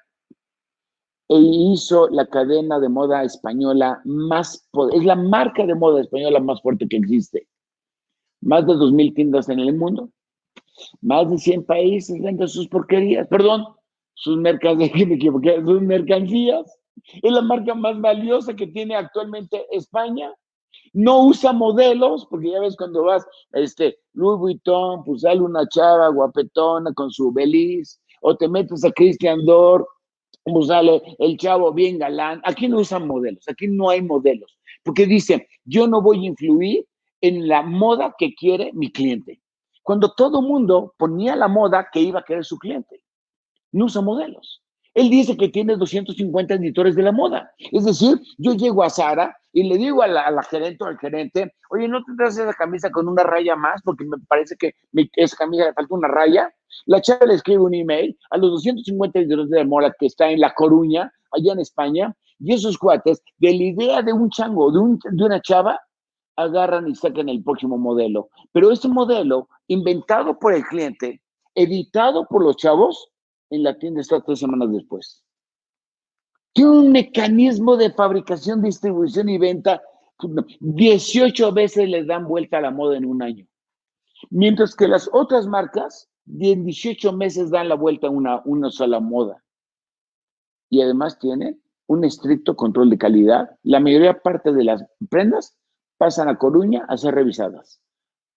e 1.30 1.38
hizo 1.38 2.10
la 2.10 2.26
cadena 2.26 2.80
de 2.80 2.90
moda 2.90 3.24
española 3.24 4.02
más, 4.04 4.68
es 4.94 5.06
la 5.06 5.16
marca 5.16 5.66
de 5.66 5.74
moda 5.74 6.02
española 6.02 6.42
más 6.42 6.62
fuerte 6.62 6.88
que 6.90 6.98
existe. 6.98 7.48
Más 8.42 8.68
de 8.68 8.74
2.000 8.74 9.16
tiendas 9.16 9.48
en 9.48 9.60
el 9.60 9.74
mundo, 9.74 10.10
más 11.00 11.30
de 11.30 11.38
100 11.38 11.66
países 11.66 12.22
venden 12.22 12.48
sus 12.48 12.68
porquerías, 12.68 13.28
perdón, 13.28 13.66
sus 14.16 14.38
mercancías, 14.38 14.92
sus 15.64 15.82
mercancías 15.82 16.81
es 17.06 17.32
la 17.32 17.42
marca 17.42 17.74
más 17.74 18.00
valiosa 18.00 18.56
que 18.56 18.68
tiene 18.68 18.96
actualmente 18.96 19.66
España. 19.72 20.34
No 20.94 21.26
usa 21.26 21.54
modelos, 21.54 22.26
porque 22.30 22.52
ya 22.52 22.60
ves 22.60 22.76
cuando 22.76 23.04
vas 23.04 23.26
este 23.54 23.98
Louis 24.14 24.40
Vuitton, 24.40 25.04
pues 25.04 25.22
sale 25.22 25.42
una 25.42 25.68
chava 25.68 26.10
guapetona 26.10 26.94
con 26.94 27.12
su 27.12 27.32
beliz, 27.32 28.02
o 28.22 28.36
te 28.36 28.48
metes 28.48 28.84
a 28.84 28.92
Christian 28.92 29.40
Dior, 29.46 29.88
pues 30.44 30.68
sale 30.68 31.02
el 31.20 31.38
chavo 31.38 31.74
bien 31.74 31.98
galán. 32.00 32.42
Aquí 32.44 32.68
no 32.68 32.80
usan 32.80 33.08
modelos, 33.08 33.48
aquí 33.48 33.68
no 33.68 33.90
hay 33.90 34.02
modelos, 34.02 34.58
porque 34.84 35.06
dice, 35.06 35.48
yo 35.66 35.88
no 35.88 36.02
voy 36.02 36.26
a 36.26 36.30
influir 36.30 36.86
en 37.22 37.48
la 37.48 37.62
moda 37.62 38.16
que 38.18 38.34
quiere 38.34 38.72
mi 38.74 38.92
cliente. 38.92 39.42
Cuando 39.84 40.14
todo 40.14 40.42
mundo 40.42 40.94
ponía 40.98 41.36
la 41.36 41.48
moda 41.48 41.88
que 41.92 42.02
iba 42.02 42.20
a 42.20 42.24
querer 42.24 42.46
su 42.46 42.58
cliente. 42.58 43.04
No 43.72 43.86
usa 43.86 44.02
modelos. 44.02 44.62
Él 44.94 45.10
dice 45.10 45.38
que 45.38 45.50
tiene 45.50 45.78
250 45.78 46.56
editores 46.56 46.96
de 46.96 47.04
la 47.04 47.12
moda. 47.12 47.52
Es 47.72 47.86
decir, 47.86 48.20
yo 48.38 48.54
llego 48.54 48.84
a 48.84 48.90
Sara 48.90 49.38
y 49.54 49.64
le 49.64 49.78
digo 49.78 50.02
a 50.02 50.08
la, 50.08 50.44
gerente 50.44 50.84
o 50.84 50.88
al 50.88 50.98
gerente, 50.98 51.54
oye, 51.70 51.88
¿no 51.88 52.04
tendrás 52.04 52.38
esa 52.38 52.54
camisa 52.54 52.90
con 52.90 53.08
una 53.08 53.24
raya 53.24 53.56
más? 53.56 53.82
Porque 53.84 54.04
me 54.04 54.18
parece 54.28 54.56
que 54.58 54.74
esa 55.16 55.38
camisa 55.38 55.66
le 55.66 55.74
falta 55.74 55.96
una 55.96 56.10
raya. 56.10 56.54
La 56.86 57.02
chava 57.02 57.26
le 57.26 57.36
escribe 57.36 57.60
un 57.60 57.74
email 57.74 58.18
a 58.32 58.38
los 58.38 58.52
250 58.52 59.20
editores 59.20 59.50
de 59.50 59.60
la 59.60 59.66
moda 59.66 59.96
que 59.98 60.08
está 60.08 60.30
en 60.30 60.40
La 60.40 60.54
Coruña, 60.54 61.12
allá 61.32 61.54
en 61.54 61.60
España, 61.60 62.16
y 62.40 62.54
esos 62.54 62.78
cuates, 62.78 63.22
de 63.38 63.50
la 63.50 63.64
idea 63.64 64.02
de 64.02 64.12
un 64.12 64.30
chango, 64.30 64.72
de, 64.72 64.98
de 65.12 65.24
una 65.24 65.42
chava, 65.42 65.80
agarran 66.36 66.88
y 66.88 66.96
sacan 66.96 67.30
el 67.30 67.44
próximo 67.44 67.78
modelo. 67.78 68.30
Pero 68.52 68.72
ese 68.72 68.88
modelo, 68.88 69.48
inventado 69.68 70.38
por 70.40 70.54
el 70.54 70.64
cliente, 70.64 71.22
editado 71.56 72.26
por 72.28 72.44
los 72.44 72.58
chavos, 72.58 73.11
en 73.52 73.64
la 73.64 73.78
tienda 73.78 74.02
está 74.02 74.22
tres 74.22 74.40
semanas 74.40 74.72
después. 74.72 75.24
Tiene 76.54 76.72
un 76.72 76.92
mecanismo 76.92 77.78
de 77.78 77.92
fabricación, 77.92 78.62
distribución 78.62 79.30
y 79.30 79.38
venta. 79.38 79.82
18 80.60 81.52
veces 81.52 81.90
les 81.90 82.08
dan 82.08 82.28
vuelta 82.28 82.58
a 82.58 82.62
la 82.62 82.72
moda 82.72 82.98
en 82.98 83.06
un 83.06 83.22
año. 83.22 83.46
Mientras 84.30 84.76
que 84.76 84.88
las 84.88 85.10
otras 85.14 85.48
marcas, 85.48 86.10
en 86.28 86.64
18 86.64 87.14
meses 87.14 87.50
dan 87.50 87.70
la 87.70 87.76
vuelta 87.76 88.08
a 88.08 88.10
una, 88.10 88.70
sola 88.70 89.00
moda. 89.00 89.44
Y 90.70 90.82
además 90.82 91.20
tienen 91.20 91.62
un 91.88 92.06
estricto 92.06 92.56
control 92.56 92.90
de 92.90 92.98
calidad. 92.98 93.58
La 93.64 93.80
mayoría 93.80 94.22
parte 94.22 94.54
de 94.54 94.64
las 94.64 94.86
prendas 95.10 95.58
pasan 95.98 96.30
a 96.30 96.38
Coruña 96.38 96.86
a 96.88 96.98
ser 96.98 97.16
revisadas 97.16 97.82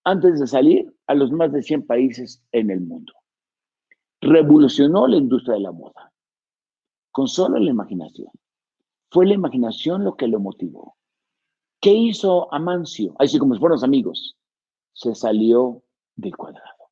antes 0.06 0.38
de 0.38 0.46
salir 0.46 0.94
a 1.06 1.14
los 1.14 1.32
más 1.32 1.52
de 1.52 1.62
100 1.62 1.86
países 1.86 2.42
en 2.52 2.70
el 2.70 2.80
mundo. 2.80 3.12
Revolucionó 4.24 5.06
la 5.06 5.16
industria 5.16 5.54
de 5.54 5.60
la 5.60 5.72
moda 5.72 6.12
con 7.10 7.28
solo 7.28 7.58
la 7.58 7.70
imaginación. 7.70 8.28
Fue 9.10 9.26
la 9.26 9.34
imaginación 9.34 10.02
lo 10.02 10.16
que 10.16 10.26
lo 10.26 10.40
motivó. 10.40 10.96
¿Qué 11.80 11.92
hizo 11.92 12.52
Amancio? 12.52 13.14
Así 13.18 13.38
como 13.38 13.54
fueron 13.56 13.84
amigos. 13.84 14.36
Se 14.92 15.14
salió 15.14 15.82
del 16.16 16.36
cuadrado. 16.36 16.90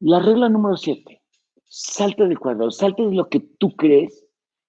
La 0.00 0.20
regla 0.20 0.48
número 0.48 0.76
7. 0.76 1.22
Salte 1.64 2.26
del 2.26 2.38
cuadrado. 2.38 2.70
Salte 2.70 3.04
de 3.04 3.14
lo 3.14 3.28
que 3.28 3.40
tú 3.40 3.76
crees 3.76 4.24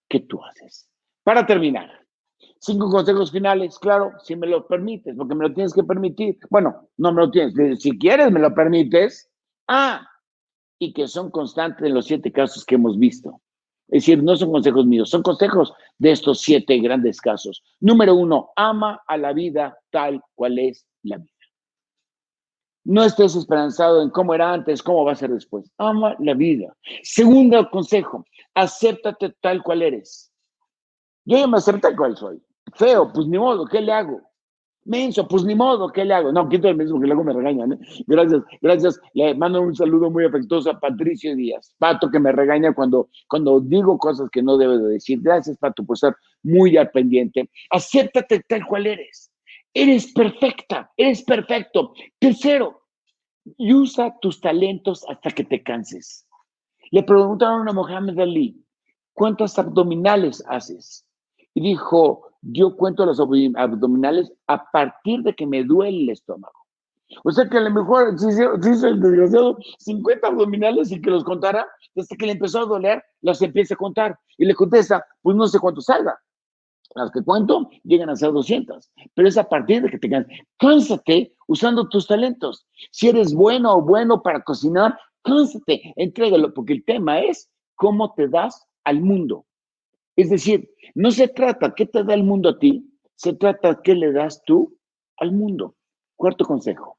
que 0.09 0.19
tú 0.19 0.43
haces. 0.43 0.89
Para 1.23 1.45
terminar, 1.45 2.01
Cinco 2.63 2.91
consejos 2.91 3.31
finales, 3.31 3.79
claro, 3.79 4.13
si 4.23 4.35
me 4.35 4.45
lo 4.45 4.67
permites, 4.67 5.15
porque 5.15 5.33
me 5.33 5.47
lo 5.47 5.53
tienes 5.53 5.73
que 5.73 5.83
permitir. 5.83 6.37
Bueno, 6.51 6.89
no 6.97 7.11
me 7.11 7.21
lo 7.21 7.31
tienes, 7.31 7.81
si 7.81 7.97
quieres 7.97 8.31
me 8.31 8.39
lo 8.39 8.53
permites. 8.53 9.31
Ah, 9.67 10.07
y 10.81 10.93
que 10.93 11.07
son 11.07 11.29
constantes 11.29 11.85
en 11.85 11.93
los 11.93 12.07
siete 12.07 12.31
casos 12.31 12.65
que 12.65 12.73
hemos 12.73 12.97
visto. 12.97 13.39
Es 13.87 14.01
decir, 14.01 14.23
no 14.23 14.35
son 14.35 14.51
consejos 14.51 14.83
míos, 14.87 15.11
son 15.11 15.21
consejos 15.21 15.71
de 15.99 16.11
estos 16.11 16.41
siete 16.41 16.79
grandes 16.79 17.21
casos. 17.21 17.61
Número 17.79 18.15
uno, 18.15 18.49
ama 18.55 18.99
a 19.05 19.15
la 19.15 19.31
vida 19.31 19.77
tal 19.91 20.19
cual 20.33 20.57
es 20.57 20.87
la 21.03 21.17
vida. 21.17 21.29
No 22.83 23.03
estés 23.03 23.35
esperanzado 23.35 24.01
en 24.01 24.09
cómo 24.09 24.33
era 24.33 24.51
antes, 24.51 24.81
cómo 24.81 25.05
va 25.05 25.11
a 25.11 25.15
ser 25.15 25.29
después. 25.29 25.71
Ama 25.77 26.15
la 26.17 26.33
vida. 26.33 26.75
Segundo 27.03 27.69
consejo, 27.69 28.25
acéptate 28.55 29.35
tal 29.39 29.61
cual 29.61 29.83
eres. 29.83 30.33
Yo 31.25 31.37
ya 31.37 31.45
me 31.45 31.57
acepto 31.57 31.81
tal 31.81 31.95
cual 31.95 32.17
soy. 32.17 32.41
Feo, 32.73 33.13
pues 33.13 33.27
ni 33.27 33.37
modo, 33.37 33.65
¿qué 33.65 33.81
le 33.81 33.91
hago? 33.91 34.19
Menso, 34.83 35.27
pues 35.27 35.43
ni 35.43 35.53
modo, 35.53 35.91
¿qué 35.91 36.03
le 36.03 36.13
hago? 36.13 36.31
No, 36.31 36.49
quito 36.49 36.67
el 36.67 36.75
mismo 36.75 36.99
que 36.99 37.05
luego 37.05 37.23
me 37.23 37.33
regañan. 37.33 37.73
¿eh? 37.73 37.79
Gracias, 38.07 38.41
gracias. 38.61 38.99
Le 39.13 39.35
mando 39.35 39.61
un 39.61 39.75
saludo 39.75 40.09
muy 40.09 40.25
afectuoso 40.25 40.71
a 40.71 40.79
Patricio 40.79 41.35
Díaz, 41.35 41.75
Pato, 41.77 42.09
que 42.09 42.19
me 42.19 42.31
regaña 42.31 42.73
cuando, 42.73 43.09
cuando 43.27 43.59
digo 43.59 43.97
cosas 43.99 44.29
que 44.31 44.41
no 44.41 44.57
debo 44.57 44.77
de 44.77 44.93
decir. 44.93 45.19
Gracias, 45.21 45.57
Pato, 45.57 45.83
por 45.83 45.95
estar 45.95 46.15
muy 46.41 46.77
al 46.77 46.89
pendiente. 46.89 47.49
Acéptate 47.69 48.41
tal 48.47 48.65
cual 48.65 48.87
eres. 48.87 49.31
Eres 49.73 50.11
perfecta, 50.11 50.91
eres 50.97 51.23
perfecto. 51.23 51.93
Tercero, 52.17 52.81
y 53.57 53.73
usa 53.73 54.17
tus 54.19 54.41
talentos 54.41 55.05
hasta 55.07 55.31
que 55.31 55.43
te 55.43 55.63
canses. 55.63 56.27
Le 56.91 57.03
preguntaron 57.03 57.69
a 57.69 57.73
Mohamed 57.73 58.19
Ali, 58.19 58.65
¿cuántas 59.13 59.57
abdominales 59.57 60.43
haces? 60.47 61.05
Y 61.53 61.61
dijo, 61.61 62.31
yo 62.41 62.75
cuento 62.75 63.05
los 63.05 63.19
abdominales 63.19 64.31
a 64.47 64.71
partir 64.71 65.21
de 65.23 65.33
que 65.35 65.45
me 65.45 65.63
duele 65.63 66.03
el 66.03 66.09
estómago. 66.09 66.61
O 67.23 67.31
sea 67.31 67.47
que 67.49 67.57
a 67.57 67.61
lo 67.61 67.71
mejor 67.71 68.17
si 68.17 68.27
hizo 68.29 68.87
el 68.87 69.01
desgraciado 69.01 69.57
50 69.79 70.27
abdominales 70.27 70.91
y 70.91 71.01
que 71.01 71.09
los 71.09 71.23
contara, 71.23 71.67
desde 71.93 72.15
que 72.15 72.25
le 72.25 72.33
empezó 72.33 72.59
a 72.59 72.65
doler, 72.65 73.03
los 73.21 73.41
empieza 73.41 73.73
a 73.73 73.77
contar. 73.77 74.17
Y 74.37 74.45
le 74.45 74.55
contesta, 74.55 75.05
pues 75.21 75.35
no 75.35 75.47
sé 75.47 75.59
cuánto 75.59 75.81
salga. 75.81 76.17
Las 76.95 77.11
que 77.11 77.23
cuento 77.23 77.69
llegan 77.83 78.09
a 78.09 78.15
ser 78.15 78.31
200, 78.31 78.91
pero 79.13 79.27
es 79.27 79.37
a 79.37 79.47
partir 79.47 79.81
de 79.81 79.89
que 79.89 79.97
te 79.97 80.09
canses. 80.09 80.39
Cánsate 80.57 81.33
usando 81.47 81.87
tus 81.87 82.07
talentos. 82.07 82.65
Si 82.91 83.07
eres 83.07 83.33
bueno 83.33 83.75
o 83.75 83.81
bueno 83.81 84.21
para 84.21 84.41
cocinar, 84.43 84.97
cánsate, 85.23 85.93
entrégalo, 85.95 86.53
porque 86.53 86.73
el 86.73 86.83
tema 86.83 87.21
es 87.21 87.49
cómo 87.75 88.13
te 88.13 88.27
das 88.27 88.65
al 88.83 88.99
mundo. 89.01 89.45
Es 90.15 90.29
decir, 90.29 90.69
no 90.95 91.11
se 91.11 91.27
trata 91.27 91.73
qué 91.75 91.85
te 91.85 92.03
da 92.03 92.13
el 92.13 92.23
mundo 92.23 92.49
a 92.49 92.59
ti, 92.59 92.91
se 93.15 93.33
trata 93.33 93.81
qué 93.83 93.95
le 93.95 94.11
das 94.11 94.43
tú 94.45 94.77
al 95.17 95.31
mundo. 95.31 95.75
Cuarto 96.15 96.45
consejo, 96.45 96.97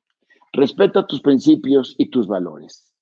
respeta 0.52 1.06
tus 1.06 1.20
principios 1.20 1.94
y 1.98 2.10
tus 2.10 2.26
valores. 2.26 2.92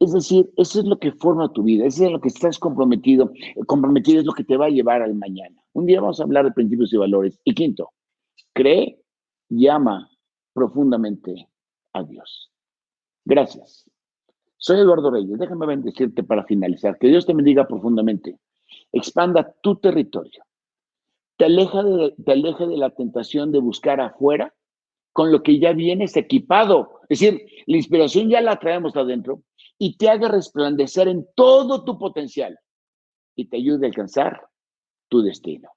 Es 0.00 0.12
decir, 0.12 0.48
eso 0.56 0.78
es 0.78 0.86
lo 0.86 0.98
que 0.98 1.12
forma 1.12 1.52
tu 1.52 1.64
vida, 1.64 1.84
eso 1.84 2.04
es 2.04 2.12
lo 2.12 2.20
que 2.20 2.28
estás 2.28 2.58
comprometido, 2.58 3.32
comprometido 3.66 4.20
es 4.20 4.26
lo 4.26 4.32
que 4.32 4.44
te 4.44 4.56
va 4.56 4.66
a 4.66 4.70
llevar 4.70 5.02
al 5.02 5.14
mañana. 5.14 5.60
Un 5.72 5.86
día 5.86 6.00
vamos 6.00 6.20
a 6.20 6.22
hablar 6.22 6.44
de 6.44 6.52
principios 6.52 6.92
y 6.92 6.96
valores. 6.96 7.40
Y 7.44 7.54
quinto, 7.54 7.90
cree 8.52 9.00
y 9.48 9.66
ama 9.66 10.08
profundamente 10.52 11.48
a 11.92 12.04
Dios. 12.04 12.52
Gracias. 13.24 13.90
Soy 14.56 14.78
Eduardo 14.78 15.10
Reyes. 15.10 15.38
Déjame 15.38 15.66
bendecirte 15.66 16.22
para 16.22 16.44
finalizar. 16.44 16.98
Que 16.98 17.08
Dios 17.08 17.26
te 17.26 17.34
bendiga 17.34 17.66
profundamente 17.66 18.38
expanda 18.92 19.54
tu 19.62 19.76
territorio. 19.76 20.44
Te 21.36 21.44
aleja, 21.44 21.82
de, 21.82 22.14
te 22.24 22.32
aleja 22.32 22.66
de 22.66 22.76
la 22.76 22.90
tentación 22.90 23.52
de 23.52 23.60
buscar 23.60 24.00
afuera 24.00 24.54
con 25.12 25.32
lo 25.32 25.42
que 25.42 25.58
ya 25.58 25.72
vienes 25.72 26.16
equipado. 26.16 27.00
Es 27.08 27.20
decir, 27.20 27.46
la 27.66 27.76
inspiración 27.76 28.28
ya 28.28 28.40
la 28.40 28.58
traemos 28.58 28.96
adentro 28.96 29.42
y 29.78 29.96
te 29.96 30.08
haga 30.08 30.28
resplandecer 30.28 31.08
en 31.08 31.26
todo 31.34 31.84
tu 31.84 31.98
potencial 31.98 32.58
y 33.36 33.46
te 33.46 33.56
ayude 33.56 33.86
a 33.86 33.88
alcanzar 33.88 34.48
tu 35.08 35.22
destino. 35.22 35.70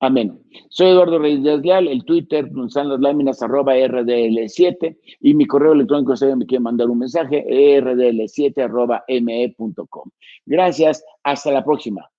Amén. 0.00 0.38
Soy 0.68 0.88
Eduardo 0.88 1.18
Reyes 1.18 1.62
Leal, 1.62 1.88
el 1.88 2.04
Twitter, 2.04 2.50
son 2.68 2.90
las 2.90 3.00
láminas 3.00 3.42
arroba 3.42 3.74
RDL7 3.74 4.98
y 5.20 5.34
mi 5.34 5.46
correo 5.46 5.72
electrónico, 5.72 6.14
si 6.14 6.26
me 6.26 6.44
quiere 6.44 6.62
mandar 6.62 6.90
un 6.90 6.98
mensaje, 6.98 7.44
rdl7 7.80 8.62
arroba 8.62 9.02
me.com. 9.08 10.10
Gracias, 10.44 11.02
hasta 11.22 11.50
la 11.52 11.64
próxima. 11.64 12.10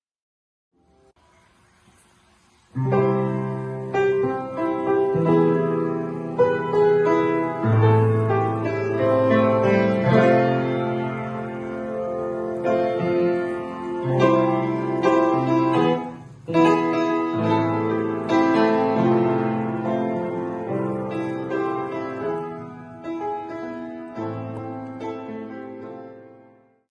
Thank 2.75 2.93
you. 2.93 3.14